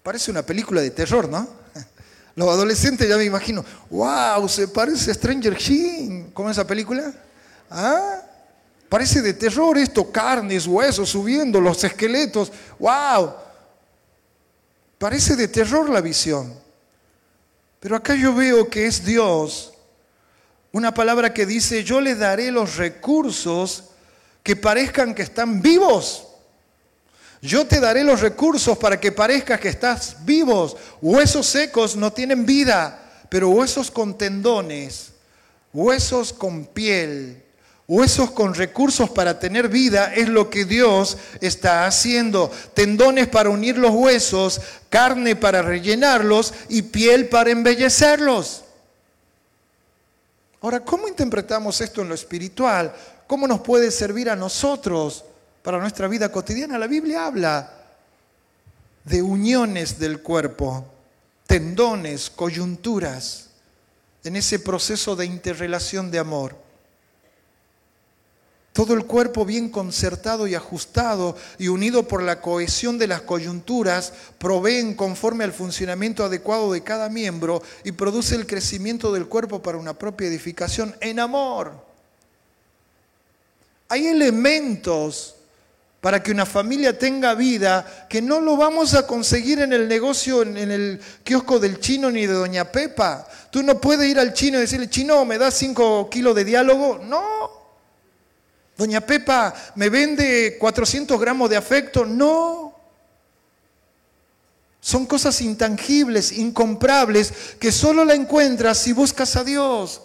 [0.06, 1.48] Parece una película de terror, ¿no?
[2.36, 7.12] Los adolescentes ya me imagino, wow, se parece a Stranger Things, ¿cómo es esa película?
[7.68, 8.22] ¿Ah?
[8.88, 13.34] Parece de terror esto, carnes, huesos subiendo, los esqueletos, wow.
[14.96, 16.54] Parece de terror la visión.
[17.80, 19.74] Pero acá yo veo que es Dios,
[20.70, 23.86] una palabra que dice, yo le daré los recursos
[24.44, 26.25] que parezcan que están vivos.
[27.46, 30.76] Yo te daré los recursos para que parezca que estás vivos.
[31.00, 35.12] Huesos secos no tienen vida, pero huesos con tendones,
[35.72, 37.40] huesos con piel,
[37.86, 42.50] huesos con recursos para tener vida es lo que Dios está haciendo.
[42.74, 48.64] Tendones para unir los huesos, carne para rellenarlos y piel para embellecerlos.
[50.62, 52.92] Ahora, ¿cómo interpretamos esto en lo espiritual?
[53.28, 55.24] ¿Cómo nos puede servir a nosotros?
[55.66, 56.78] Para nuestra vida cotidiana.
[56.78, 57.68] La Biblia habla
[59.02, 60.86] de uniones del cuerpo,
[61.44, 63.48] tendones, coyunturas,
[64.22, 66.56] en ese proceso de interrelación de amor.
[68.72, 74.12] Todo el cuerpo bien concertado y ajustado y unido por la cohesión de las coyunturas
[74.38, 79.78] proveen conforme al funcionamiento adecuado de cada miembro y produce el crecimiento del cuerpo para
[79.78, 81.84] una propia edificación en amor.
[83.88, 85.35] Hay elementos
[86.00, 90.42] para que una familia tenga vida, que no lo vamos a conseguir en el negocio,
[90.42, 93.26] en, el kiosco del chino ni de doña Pepa.
[93.50, 97.00] Tú no puedes ir al chino y decirle, chino, ¿me das cinco kilos de diálogo?
[97.02, 97.50] No.
[98.76, 102.04] Doña Pepa, ¿me vende 400 gramos de afecto?
[102.04, 102.74] No.
[104.80, 110.02] Son cosas intangibles, incomprables, que solo la encuentras si buscas a Dios.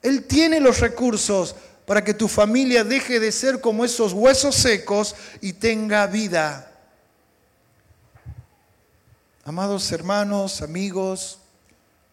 [0.00, 5.14] Él tiene los recursos para que tu familia deje de ser como esos huesos secos
[5.40, 6.70] y tenga vida.
[9.44, 11.38] Amados hermanos, amigos,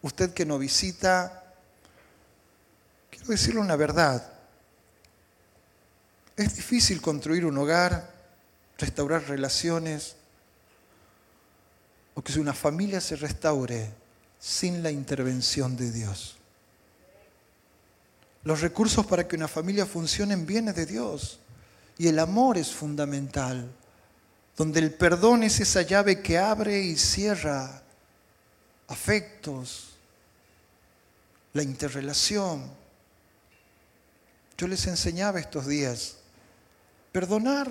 [0.02, 1.42] usted que nos visita,
[3.10, 4.30] quiero decirle una verdad.
[6.36, 8.12] Es difícil construir un hogar,
[8.76, 10.16] restaurar relaciones,
[12.14, 13.90] o que una familia se restaure
[14.38, 16.36] sin la intervención de Dios.
[18.44, 21.38] Los recursos para que una familia funcione vienen de Dios
[21.96, 23.70] y el amor es fundamental,
[24.56, 27.82] donde el perdón es esa llave que abre y cierra
[28.88, 29.96] afectos,
[31.52, 32.64] la interrelación.
[34.56, 36.16] Yo les enseñaba estos días
[37.12, 37.70] perdonar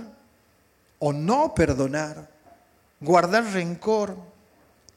[0.99, 2.29] o no perdonar,
[2.99, 4.15] guardar rencor,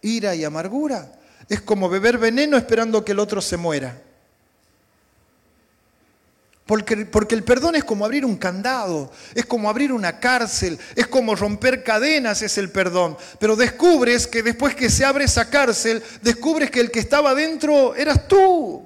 [0.02, 1.12] ira y amargura.
[1.48, 4.00] Es como beber veneno esperando que el otro se muera.
[6.66, 11.06] Porque, porque, el perdón es como abrir un candado, es como abrir una cárcel, es
[11.06, 13.18] como romper cadenas, es el perdón.
[13.38, 17.94] Pero descubres que después que se abre esa cárcel, descubres que el que estaba dentro
[17.94, 18.82] eras tú.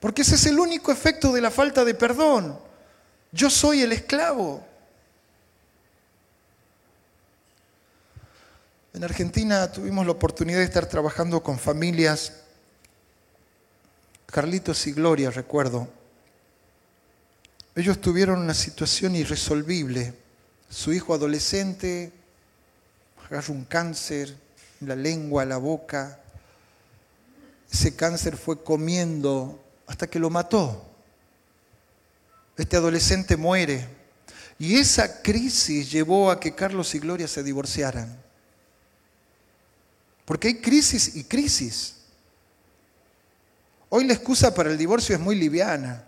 [0.00, 2.58] Porque ese es el único efecto de la falta de perdón.
[3.30, 4.66] Yo soy el esclavo.
[8.94, 12.32] En Argentina tuvimos la oportunidad de estar trabajando con familias,
[14.36, 15.88] Carlitos y Gloria, recuerdo.
[17.74, 20.12] Ellos tuvieron una situación irresolvible.
[20.68, 22.12] Su hijo adolescente
[23.24, 24.36] agarró un cáncer
[24.82, 26.20] en la lengua, la boca.
[27.72, 30.86] Ese cáncer fue comiendo hasta que lo mató.
[32.58, 33.88] Este adolescente muere.
[34.58, 38.14] Y esa crisis llevó a que Carlos y Gloria se divorciaran.
[40.26, 41.95] Porque hay crisis y crisis.
[43.96, 46.04] Hoy la excusa para el divorcio es muy liviana.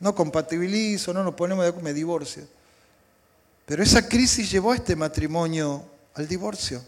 [0.00, 2.48] No compatibilizo, no nos ponemos de me divorcio.
[3.66, 6.82] Pero esa crisis llevó a este matrimonio al divorcio.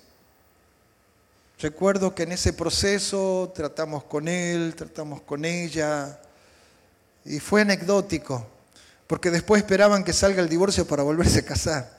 [1.59, 6.19] Recuerdo que en ese proceso tratamos con él, tratamos con ella,
[7.27, 8.47] y fue anecdótico,
[9.07, 11.95] porque después esperaban que salga el divorcio para volverse a casar.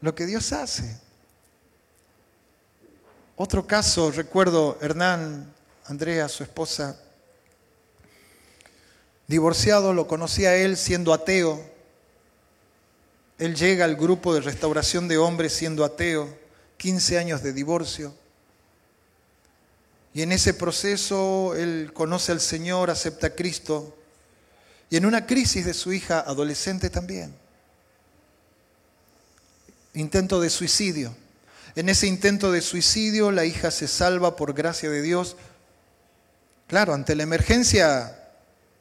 [0.00, 0.98] Lo que Dios hace.
[3.36, 5.52] Otro caso, recuerdo Hernán,
[5.84, 6.96] Andrea, su esposa,
[9.32, 11.64] divorciado, lo conocía él siendo ateo.
[13.38, 16.28] Él llega al grupo de restauración de hombres siendo ateo,
[16.76, 18.14] 15 años de divorcio.
[20.12, 23.96] Y en ese proceso él conoce al Señor, acepta a Cristo,
[24.90, 27.34] y en una crisis de su hija adolescente también.
[29.94, 31.16] Intento de suicidio.
[31.74, 35.36] En ese intento de suicidio la hija se salva por gracia de Dios.
[36.66, 38.18] Claro, ante la emergencia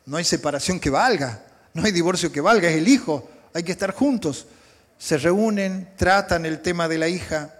[0.06, 3.72] no hay separación que valga, no hay divorcio que valga, es el hijo, hay que
[3.72, 4.48] estar juntos.
[4.98, 7.54] Se reúnen, tratan el tema de la hija.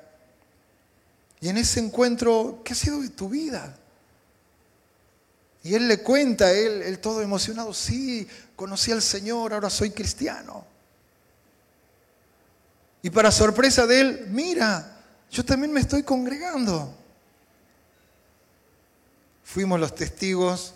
[1.40, 3.76] Y en ese encuentro, ¿qué ha sido de tu vida?
[5.64, 10.66] Y él le cuenta, él, él todo emocionado, sí, conocí al Señor, ahora soy cristiano.
[13.04, 14.98] Y para sorpresa de él, mira,
[15.32, 16.96] yo también me estoy congregando.
[19.44, 20.76] Fuimos los testigos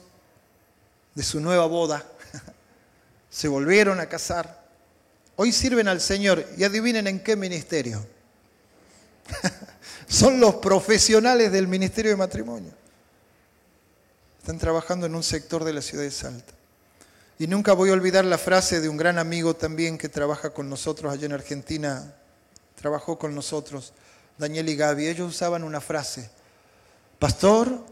[1.16, 2.06] de su nueva boda.
[3.30, 4.64] Se volvieron a casar.
[5.38, 8.06] Hoy sirven al Señor y adivinen en qué ministerio.
[10.08, 12.72] Son los profesionales del ministerio de matrimonio.
[14.40, 16.54] Están trabajando en un sector de la ciudad de Salta.
[17.40, 20.70] Y nunca voy a olvidar la frase de un gran amigo también que trabaja con
[20.70, 22.14] nosotros allá en Argentina,
[22.80, 23.92] trabajó con nosotros,
[24.38, 25.08] Daniel y Gaby.
[25.08, 26.30] Ellos usaban una frase,
[27.20, 27.84] Pastor,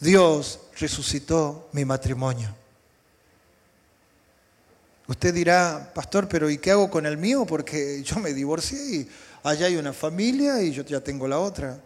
[0.00, 2.61] Dios resucitó mi matrimonio.
[5.12, 7.44] Usted dirá, Pastor, pero ¿y qué hago con el mío?
[7.44, 9.08] Porque yo me divorcié y
[9.42, 11.78] allá hay una familia y yo ya tengo la otra.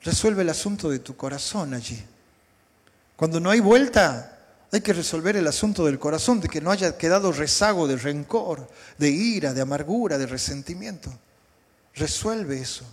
[0.00, 2.00] Resuelve el asunto de tu corazón allí.
[3.16, 4.38] Cuando no hay vuelta,
[4.70, 8.70] hay que resolver el asunto del corazón, de que no haya quedado rezago de rencor,
[8.96, 11.12] de ira, de amargura, de resentimiento.
[11.96, 12.84] Resuelve eso.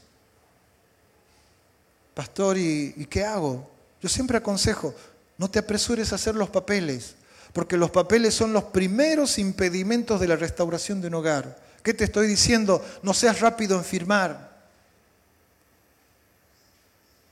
[2.16, 3.70] Pastor, ¿y, qué hago?
[4.02, 4.96] Yo siempre aconsejo,
[5.38, 7.14] no te apresures a hacer los papeles,
[7.52, 11.62] porque los papeles son los primeros impedimentos de la restauración de un hogar.
[11.84, 12.84] ¿Qué te estoy diciendo?
[13.02, 14.54] No seas rápido en firmar.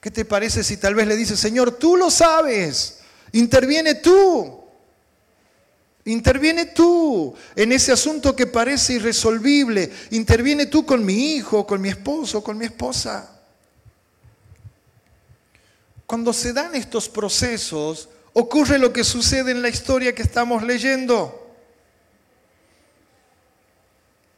[0.01, 2.99] ¿Qué te parece si tal vez le dices, Señor, tú lo sabes?
[3.31, 4.59] Interviene tú.
[6.05, 9.91] Interviene tú en ese asunto que parece irresolvible.
[10.09, 13.39] Interviene tú con mi hijo, con mi esposo, con mi esposa.
[16.07, 21.40] Cuando se dan estos procesos, ocurre lo que sucede en la historia que estamos leyendo.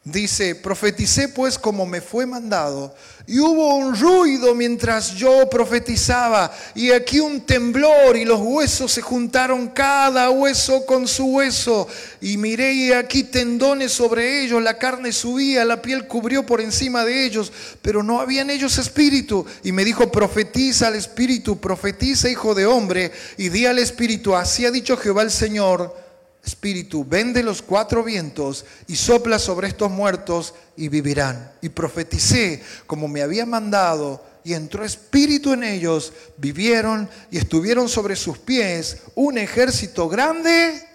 [0.06, 2.94] Dice, profeticé pues como me fue mandado,
[3.26, 9.02] y hubo un ruido mientras yo profetizaba, y aquí un temblor, y los huesos se
[9.02, 11.88] juntaron cada hueso con su hueso,
[12.20, 17.06] y miré y aquí tendones sobre ellos, la carne subía, la piel cubrió por encima
[17.06, 19.46] de ellos, pero no había en ellos espíritu.
[19.64, 24.66] Y me dijo, profetiza al espíritu, profetiza hijo de hombre, y di al espíritu, así
[24.66, 26.03] ha dicho Jehová el Señor
[26.44, 31.52] Espíritu, vende los cuatro vientos y sopla sobre estos muertos y vivirán.
[31.62, 38.16] Y profeticé como me había mandado y entró espíritu en ellos, vivieron y estuvieron sobre
[38.16, 40.86] sus pies un ejército grande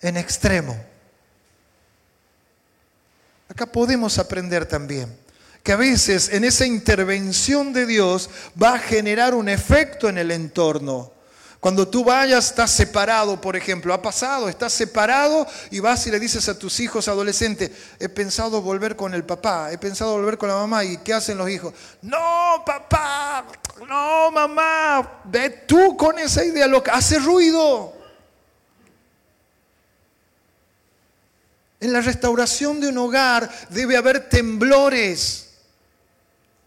[0.00, 0.74] en extremo.
[3.48, 5.14] Acá podemos aprender también
[5.62, 8.28] que a veces en esa intervención de Dios
[8.62, 11.13] va a generar un efecto en el entorno.
[11.64, 13.94] Cuando tú vayas, estás separado, por ejemplo.
[13.94, 18.60] Ha pasado, estás separado y vas y le dices a tus hijos adolescentes, he pensado
[18.60, 20.84] volver con el papá, he pensado volver con la mamá.
[20.84, 21.72] ¿Y qué hacen los hijos?
[22.02, 23.46] No, papá,
[23.88, 27.94] no, mamá, ve tú con esa idea, lo que hace ruido.
[31.80, 35.53] En la restauración de un hogar debe haber temblores.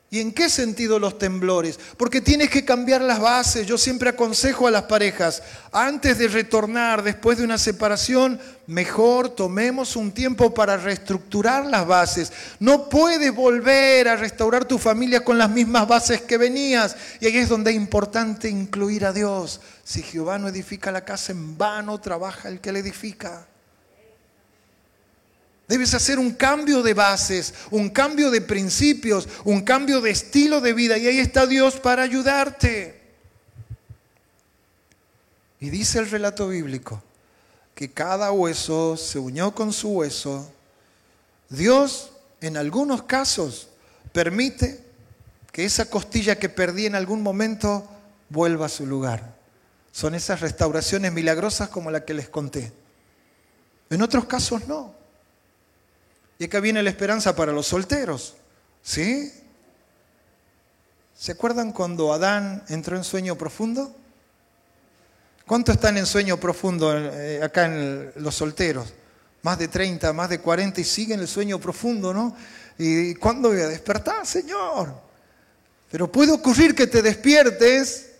[0.09, 1.77] ¿Y en qué sentido los temblores?
[1.97, 3.67] Porque tienes que cambiar las bases.
[3.67, 5.43] Yo siempre aconsejo a las parejas,
[5.73, 12.31] antes de retornar después de una separación, mejor tomemos un tiempo para reestructurar las bases.
[12.61, 16.95] No puedes volver a restaurar tu familia con las mismas bases que venías.
[17.19, 19.59] Y ahí es donde es importante incluir a Dios.
[19.83, 23.45] Si Jehová no edifica la casa, en vano trabaja el que la edifica.
[25.67, 30.73] Debes hacer un cambio de bases, un cambio de principios, un cambio de estilo de
[30.73, 30.97] vida.
[30.97, 33.01] Y ahí está Dios para ayudarte.
[35.59, 37.03] Y dice el relato bíblico
[37.75, 40.51] que cada hueso se unió con su hueso.
[41.49, 43.67] Dios en algunos casos
[44.13, 44.83] permite
[45.51, 47.87] que esa costilla que perdí en algún momento
[48.29, 49.35] vuelva a su lugar.
[49.91, 52.71] Son esas restauraciones milagrosas como la que les conté.
[53.89, 54.96] En otros casos no.
[56.39, 58.35] Y acá viene la esperanza para los solteros.
[58.83, 59.33] ¿Sí?
[61.17, 63.95] ¿Se acuerdan cuando Adán entró en sueño profundo?
[65.47, 68.93] ¿Cuántos están en sueño profundo eh, acá en los solteros?
[69.41, 72.35] Más de 30, más de 40 y siguen el sueño profundo, ¿no?
[72.77, 74.93] ¿Y cuándo voy a despertar, Señor?
[75.89, 78.11] Pero puede ocurrir que te despiertes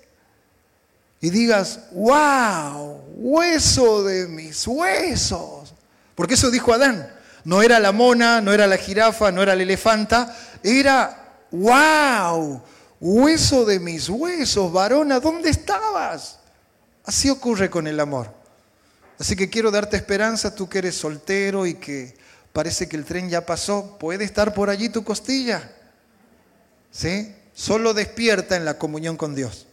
[1.19, 5.73] y digas, wow, hueso de mis huesos.
[6.15, 7.13] Porque eso dijo Adán.
[7.47, 12.61] No era la mona, no era la jirafa, no era la elefanta, era, wow,
[12.99, 16.39] hueso de mis huesos, varona, ¿dónde estabas?
[17.05, 18.33] Así ocurre con el amor.
[19.17, 22.17] Así que quiero darte esperanza, tú que eres soltero y que
[22.51, 25.71] parece que el tren ya pasó, puede estar por allí tu costilla.
[26.91, 27.33] ¿Sí?
[27.55, 29.67] Solo despierta en la comunión con Dios,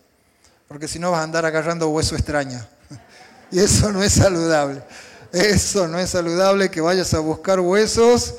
[0.69, 2.65] porque si no vas a andar agarrando hueso extraño.
[3.51, 4.83] Y eso no es saludable.
[5.35, 8.37] Eso no es saludable que vayas a buscar huesos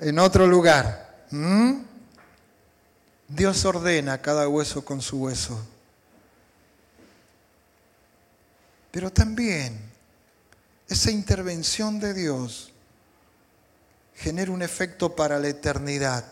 [0.00, 1.24] en otro lugar.
[3.28, 5.64] Dios ordena cada hueso con su hueso.
[8.90, 9.78] Pero también
[10.88, 12.72] esa intervención de Dios
[14.16, 16.24] genera un efecto para la eternidad.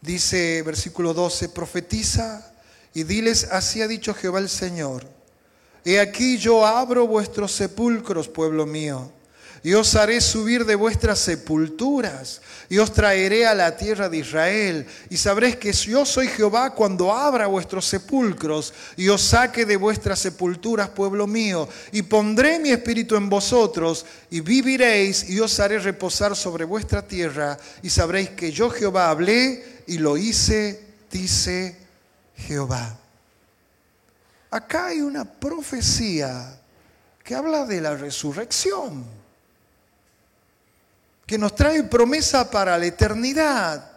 [0.00, 2.50] Dice versículo 12, profetiza
[2.94, 5.19] y diles, así ha dicho Jehová el Señor
[5.84, 9.10] He aquí yo abro vuestros sepulcros, pueblo mío,
[9.62, 14.86] y os haré subir de vuestras sepulturas, y os traeré a la tierra de Israel,
[15.10, 20.18] y sabréis que yo soy Jehová cuando abra vuestros sepulcros, y os saque de vuestras
[20.18, 26.36] sepulturas, pueblo mío, y pondré mi espíritu en vosotros, y viviréis, y os haré reposar
[26.36, 31.76] sobre vuestra tierra, y sabréis que yo Jehová hablé y lo hice, dice
[32.36, 32.98] Jehová.
[34.50, 36.58] Acá hay una profecía
[37.22, 39.04] que habla de la resurrección,
[41.24, 43.88] que nos trae promesa para la eternidad.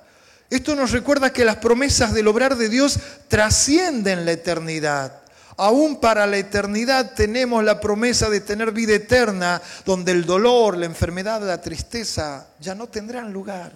[0.50, 5.24] Esto nos recuerda que las promesas del obrar de Dios trascienden la eternidad.
[5.58, 10.86] Aún para la eternidad tenemos la promesa de tener vida eterna, donde el dolor, la
[10.86, 13.72] enfermedad, la tristeza ya no tendrán lugar.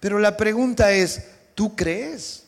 [0.00, 1.22] Pero la pregunta es,
[1.54, 2.44] ¿tú crees?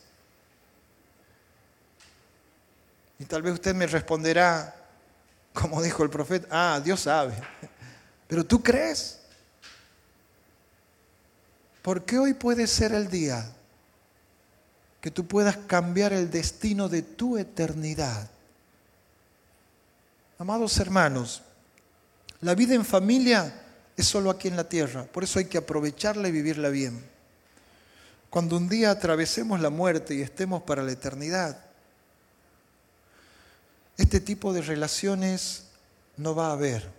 [3.23, 4.75] Y tal vez usted me responderá,
[5.53, 7.33] como dijo el profeta, ah, Dios sabe.
[8.27, 9.17] Pero tú crees.
[11.81, 13.49] Porque hoy puede ser el día
[14.99, 18.29] que tú puedas cambiar el destino de tu eternidad.
[20.37, 21.43] Amados hermanos,
[22.41, 23.53] la vida en familia
[23.95, 27.01] es solo aquí en la tierra, por eso hay que aprovecharla y vivirla bien.
[28.29, 31.62] Cuando un día atravesemos la muerte y estemos para la eternidad,
[34.03, 35.63] este tipo de relaciones
[36.17, 36.91] no va a haber.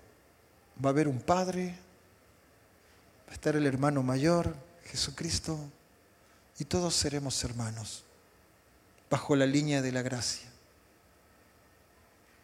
[0.83, 1.75] Va a haber un padre,
[3.29, 5.59] va a estar el hermano mayor, Jesucristo,
[6.59, 8.05] y todos seremos hermanos,
[9.11, 10.49] bajo la línea de la gracia.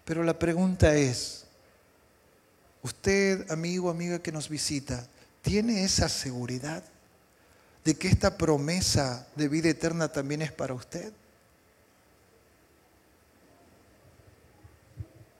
[0.05, 1.47] Pero la pregunta es,
[2.83, 5.07] usted, amigo, amiga que nos visita,
[5.41, 6.85] ¿tiene esa seguridad
[7.83, 11.13] de que esta promesa de vida eterna también es para usted?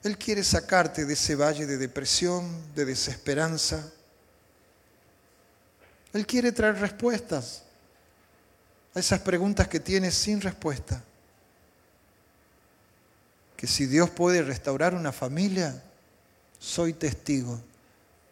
[0.03, 3.93] Él quiere sacarte de ese valle de depresión, de desesperanza.
[6.13, 7.63] Él quiere traer respuestas
[8.95, 11.03] a esas preguntas que tienes sin respuesta.
[13.57, 15.83] Que si Dios puede restaurar una familia,
[16.59, 17.61] soy testigo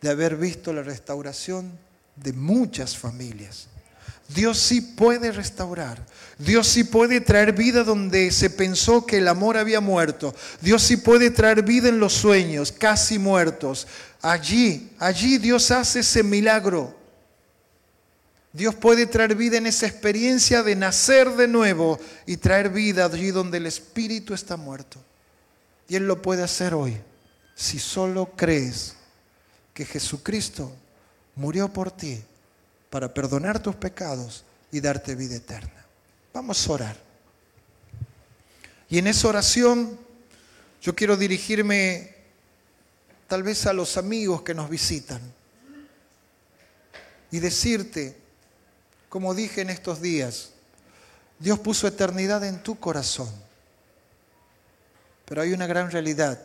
[0.01, 1.79] de haber visto la restauración
[2.16, 3.69] de muchas familias.
[4.29, 6.05] Dios sí puede restaurar.
[6.37, 10.35] Dios sí puede traer vida donde se pensó que el amor había muerto.
[10.61, 13.87] Dios sí puede traer vida en los sueños, casi muertos.
[14.20, 16.95] Allí, allí Dios hace ese milagro.
[18.53, 23.31] Dios puede traer vida en esa experiencia de nacer de nuevo y traer vida allí
[23.31, 25.01] donde el espíritu está muerto.
[25.89, 26.99] Y Él lo puede hacer hoy,
[27.55, 28.95] si solo crees
[29.72, 30.70] que Jesucristo
[31.35, 32.22] murió por ti
[32.91, 35.84] para perdonar tus pecados y darte vida eterna.
[36.32, 36.97] Vamos a orar.
[38.89, 39.99] Y en esa oración
[40.80, 42.14] yo quiero dirigirme
[43.26, 45.20] tal vez a los amigos que nos visitan
[47.30, 48.16] y decirte,
[49.09, 50.51] como dije en estos días,
[51.39, 53.30] Dios puso eternidad en tu corazón.
[55.26, 56.41] Pero hay una gran realidad.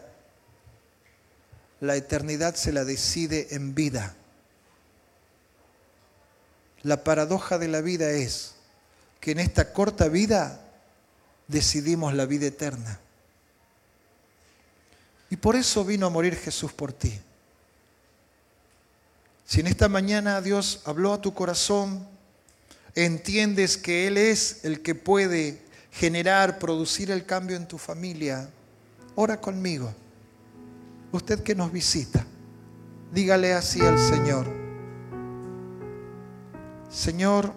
[1.79, 4.15] La eternidad se la decide en vida.
[6.83, 8.55] La paradoja de la vida es
[9.19, 10.61] que en esta corta vida
[11.47, 12.99] decidimos la vida eterna.
[15.29, 17.19] Y por eso vino a morir Jesús por ti.
[19.45, 22.05] Si en esta mañana Dios habló a tu corazón,
[22.95, 25.61] entiendes que Él es el que puede
[25.91, 28.49] generar, producir el cambio en tu familia,
[29.15, 29.93] ora conmigo.
[31.11, 32.25] Usted que nos visita,
[33.11, 34.62] dígale así al Señor.
[36.93, 37.51] Señor,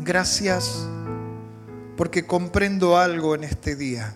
[0.00, 0.86] gracias
[1.96, 4.14] porque comprendo algo en este día,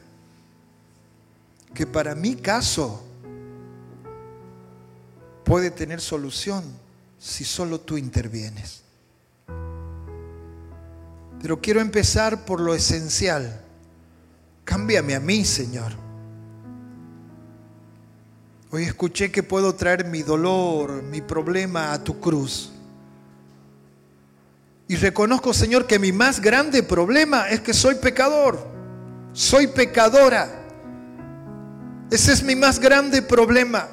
[1.72, 3.02] que para mi caso
[5.44, 6.62] puede tener solución
[7.18, 8.82] si solo tú intervienes.
[11.40, 13.62] Pero quiero empezar por lo esencial.
[14.64, 15.92] Cámbiame a mí, Señor.
[18.70, 22.74] Hoy escuché que puedo traer mi dolor, mi problema a tu cruz.
[24.90, 28.58] Y reconozco, Señor, que mi más grande problema es que soy pecador.
[29.32, 30.50] Soy pecadora.
[32.10, 33.86] Ese es mi más grande problema.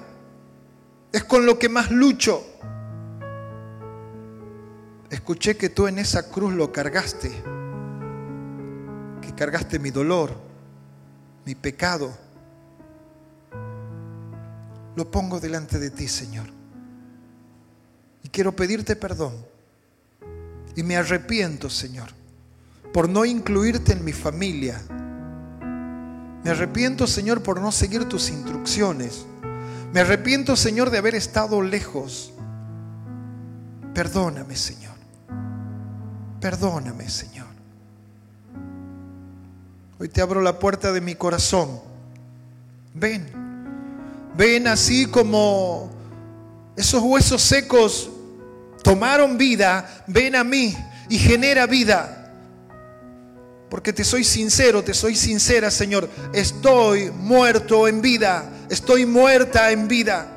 [1.11, 2.43] Es con lo que más lucho.
[5.11, 7.29] Escuché que tú en esa cruz lo cargaste.
[9.21, 10.31] Que cargaste mi dolor,
[11.45, 12.11] mi pecado.
[14.95, 16.47] Lo pongo delante de ti, Señor.
[18.23, 19.56] Y quiero pedirte perdón
[20.77, 22.09] y me arrepiento, Señor,
[22.93, 24.79] por no incluirte en mi familia.
[26.43, 29.25] Me arrepiento, Señor, por no seguir tus instrucciones.
[29.91, 32.31] Me arrepiento, Señor, de haber estado lejos.
[33.95, 34.93] Perdóname, Señor.
[36.39, 37.47] Perdóname, Señor.
[39.97, 41.81] Hoy te abro la puerta de mi corazón.
[42.93, 43.25] Ven.
[44.37, 45.89] Ven así como
[46.75, 48.11] esos huesos secos
[48.83, 50.75] tomaron vida, ven a mí
[51.09, 52.17] y genera vida.
[53.69, 56.09] Porque te soy sincero, te soy sincera, Señor.
[56.33, 58.49] Estoy muerto en vida.
[58.69, 60.33] Estoy muerta en vida.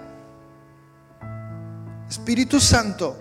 [2.08, 3.16] Espíritu Santo,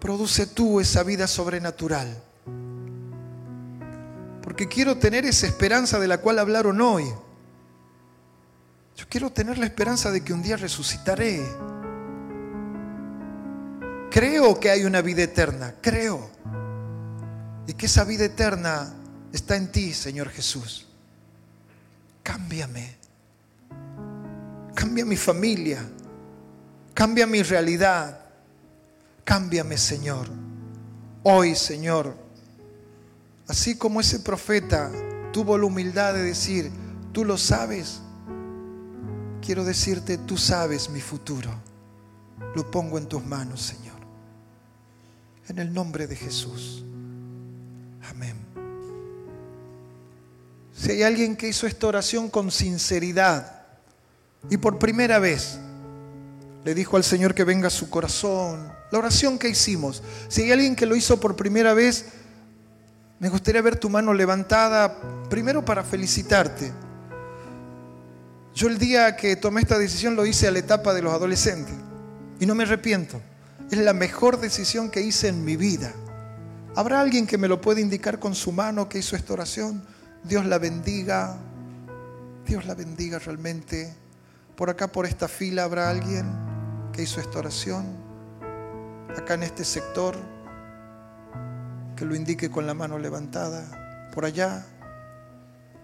[0.00, 2.08] produce tú esa vida sobrenatural.
[4.42, 7.04] Porque quiero tener esa esperanza de la cual hablaron hoy.
[8.96, 11.40] Yo quiero tener la esperanza de que un día resucitaré
[14.12, 16.30] Creo que hay una vida eterna, creo.
[17.66, 18.92] Y que esa vida eterna
[19.32, 20.86] está en ti, Señor Jesús.
[22.22, 22.96] cámbiame.
[24.74, 25.88] Cambia mi familia.
[26.92, 28.20] Cambia mi realidad.
[29.24, 30.28] Cámbiame, Señor.
[31.22, 32.14] Hoy, Señor,
[33.48, 34.90] así como ese profeta
[35.32, 36.70] tuvo la humildad de decir,
[37.12, 38.02] tú lo sabes,
[39.40, 41.50] quiero decirte, tú sabes mi futuro.
[42.54, 43.81] Lo pongo en tus manos, Señor.
[45.48, 46.84] En el nombre de Jesús.
[48.08, 48.36] Amén.
[50.74, 53.62] Si hay alguien que hizo esta oración con sinceridad
[54.50, 55.58] y por primera vez
[56.64, 60.52] le dijo al Señor que venga a su corazón, la oración que hicimos, si hay
[60.52, 62.06] alguien que lo hizo por primera vez,
[63.18, 66.72] me gustaría ver tu mano levantada, primero para felicitarte.
[68.54, 71.74] Yo el día que tomé esta decisión lo hice a la etapa de los adolescentes
[72.38, 73.20] y no me arrepiento.
[73.72, 75.94] Es la mejor decisión que hice en mi vida.
[76.76, 79.82] ¿Habrá alguien que me lo pueda indicar con su mano que hizo esta oración?
[80.24, 81.38] Dios la bendiga.
[82.46, 83.96] Dios la bendiga realmente.
[84.56, 86.30] Por acá, por esta fila, habrá alguien
[86.92, 87.86] que hizo esta oración.
[89.16, 90.16] Acá en este sector,
[91.96, 94.10] que lo indique con la mano levantada.
[94.12, 94.66] Por allá,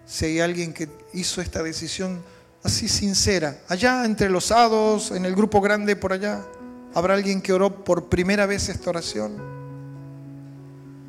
[0.05, 2.21] si hay alguien que hizo esta decisión
[2.63, 6.45] así sincera, allá entre los hados, en el grupo grande por allá,
[6.93, 9.37] habrá alguien que oró por primera vez esta oración.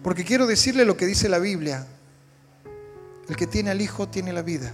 [0.03, 1.87] Porque quiero decirle lo que dice la Biblia.
[3.29, 4.73] El que tiene al Hijo tiene la vida.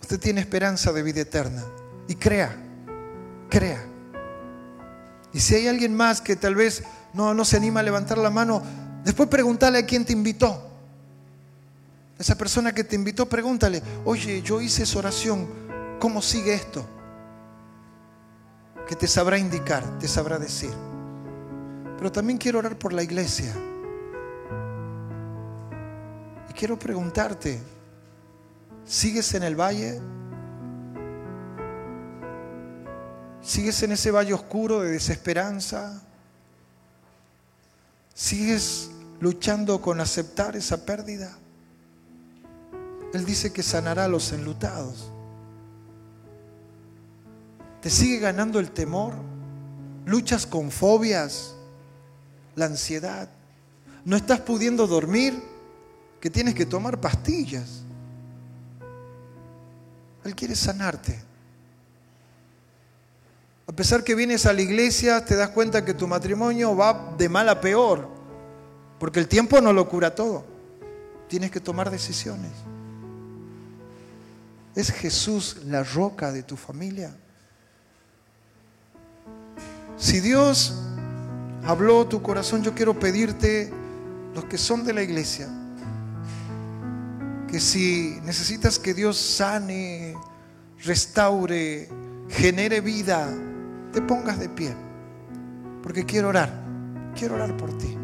[0.00, 1.64] Usted tiene esperanza de vida eterna.
[2.06, 2.56] Y crea,
[3.50, 3.84] crea.
[5.32, 6.82] Y si hay alguien más que tal vez
[7.12, 8.62] no, no se anima a levantar la mano,
[9.04, 10.64] después pregúntale a quién te invitó.
[12.18, 15.46] Esa persona que te invitó, pregúntale, oye, yo hice esa oración,
[16.00, 16.84] ¿cómo sigue esto?
[18.88, 20.72] Que te sabrá indicar, te sabrá decir.
[21.98, 23.54] Pero también quiero orar por la iglesia
[26.58, 27.62] quiero preguntarte,
[28.84, 30.00] ¿sigues en el valle?
[33.40, 36.02] ¿Sigues en ese valle oscuro de desesperanza?
[38.12, 41.38] ¿Sigues luchando con aceptar esa pérdida?
[43.14, 45.12] Él dice que sanará a los enlutados.
[47.80, 49.14] ¿Te sigue ganando el temor?
[50.04, 51.54] ¿Luchas con fobias?
[52.54, 53.28] ¿La ansiedad?
[54.04, 55.42] ¿No estás pudiendo dormir?
[56.20, 57.82] que tienes que tomar pastillas.
[60.24, 61.18] Él quiere sanarte.
[63.66, 67.28] A pesar que vienes a la iglesia, te das cuenta que tu matrimonio va de
[67.28, 68.08] mal a peor,
[68.98, 70.44] porque el tiempo no lo cura todo.
[71.28, 72.52] Tienes que tomar decisiones.
[74.74, 77.14] ¿Es Jesús la roca de tu familia?
[79.98, 80.74] Si Dios
[81.64, 83.72] habló tu corazón, yo quiero pedirte,
[84.32, 85.48] los que son de la iglesia,
[87.48, 90.14] que si necesitas que Dios sane,
[90.84, 91.88] restaure,
[92.28, 93.28] genere vida,
[93.92, 94.74] te pongas de pie.
[95.82, 96.52] Porque quiero orar,
[97.16, 97.96] quiero orar por ti.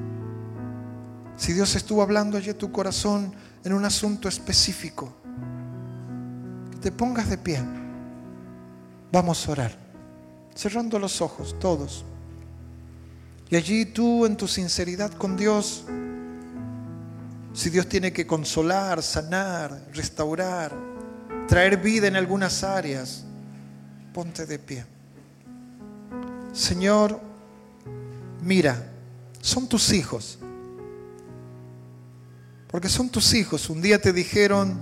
[1.37, 3.33] Si Dios estuvo hablando allí en tu corazón
[3.63, 5.13] en un asunto específico,
[6.73, 7.61] que te pongas de pie.
[9.13, 9.84] Vamos a orar,
[10.55, 12.05] cerrando los ojos todos.
[13.51, 15.85] Y allí tú en tu sinceridad con Dios,
[17.53, 20.73] si Dios tiene que consolar, sanar, restaurar,
[21.47, 23.25] traer vida en algunas áreas,
[24.13, 24.87] ponte de pie.
[26.53, 27.21] Señor,
[28.43, 28.91] mira,
[29.41, 30.39] son tus hijos.
[32.69, 33.71] Porque son tus hijos.
[33.71, 34.77] Un día te dijeron,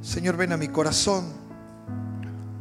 [0.00, 1.45] Señor, ven a mi corazón.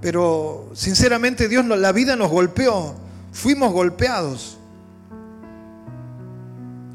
[0.01, 2.95] Pero sinceramente Dios, la vida nos golpeó.
[3.31, 4.57] Fuimos golpeados.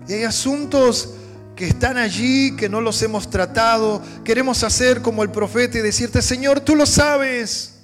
[0.08, 1.14] Y hay asuntos
[1.54, 4.02] que están allí, que no los hemos tratado.
[4.24, 7.74] Queremos hacer como el profeta y decirte, Señor, tú lo sabes.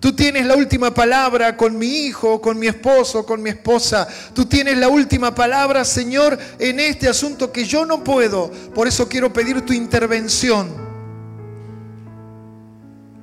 [0.00, 4.06] Tú tienes la última palabra con mi hijo, con mi esposo, con mi esposa.
[4.32, 8.50] Tú tienes la última palabra, Señor, en este asunto que yo no puedo.
[8.74, 10.87] Por eso quiero pedir tu intervención.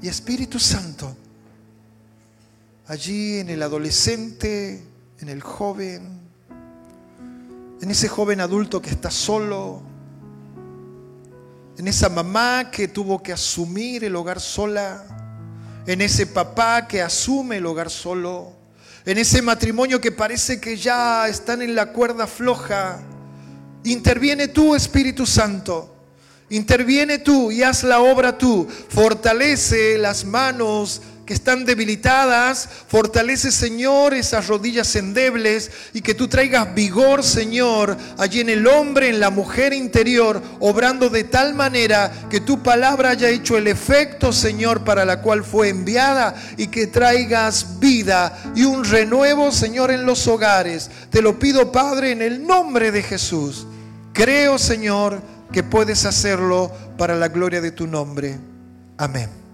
[0.06, 1.18] Y Espíritu Santo,
[2.86, 4.84] allí en el adolescente,
[5.20, 6.20] en el joven,
[7.82, 9.82] en ese joven adulto que está solo,
[11.80, 15.03] en esa mamá que tuvo que asumir el hogar sola,
[15.88, 18.53] en ese papá que asume el hogar solo,
[19.08, 23.01] en ese matrimonio que parece que ya están en la cuerda floja.
[23.86, 25.95] Interviene tú, Espíritu Santo.
[26.50, 28.68] Interviene tú y haz la obra tú.
[28.89, 32.70] Fortalece las manos que están debilitadas.
[32.88, 39.10] Fortalece, Señor, esas rodillas endebles y que tú traigas vigor, Señor, allí en el hombre,
[39.10, 44.32] en la mujer interior, obrando de tal manera que tu palabra haya hecho el efecto,
[44.32, 50.06] Señor, para la cual fue enviada y que traigas vida y un renuevo, Señor, en
[50.06, 50.91] los hogares.
[51.10, 53.66] Te lo pido, Padre, en el nombre de Jesús.
[54.14, 55.22] Creo, Señor,
[55.56, 58.38] que puedes hacerlo para la gloria de tu nombre.
[58.97, 59.45] Amén.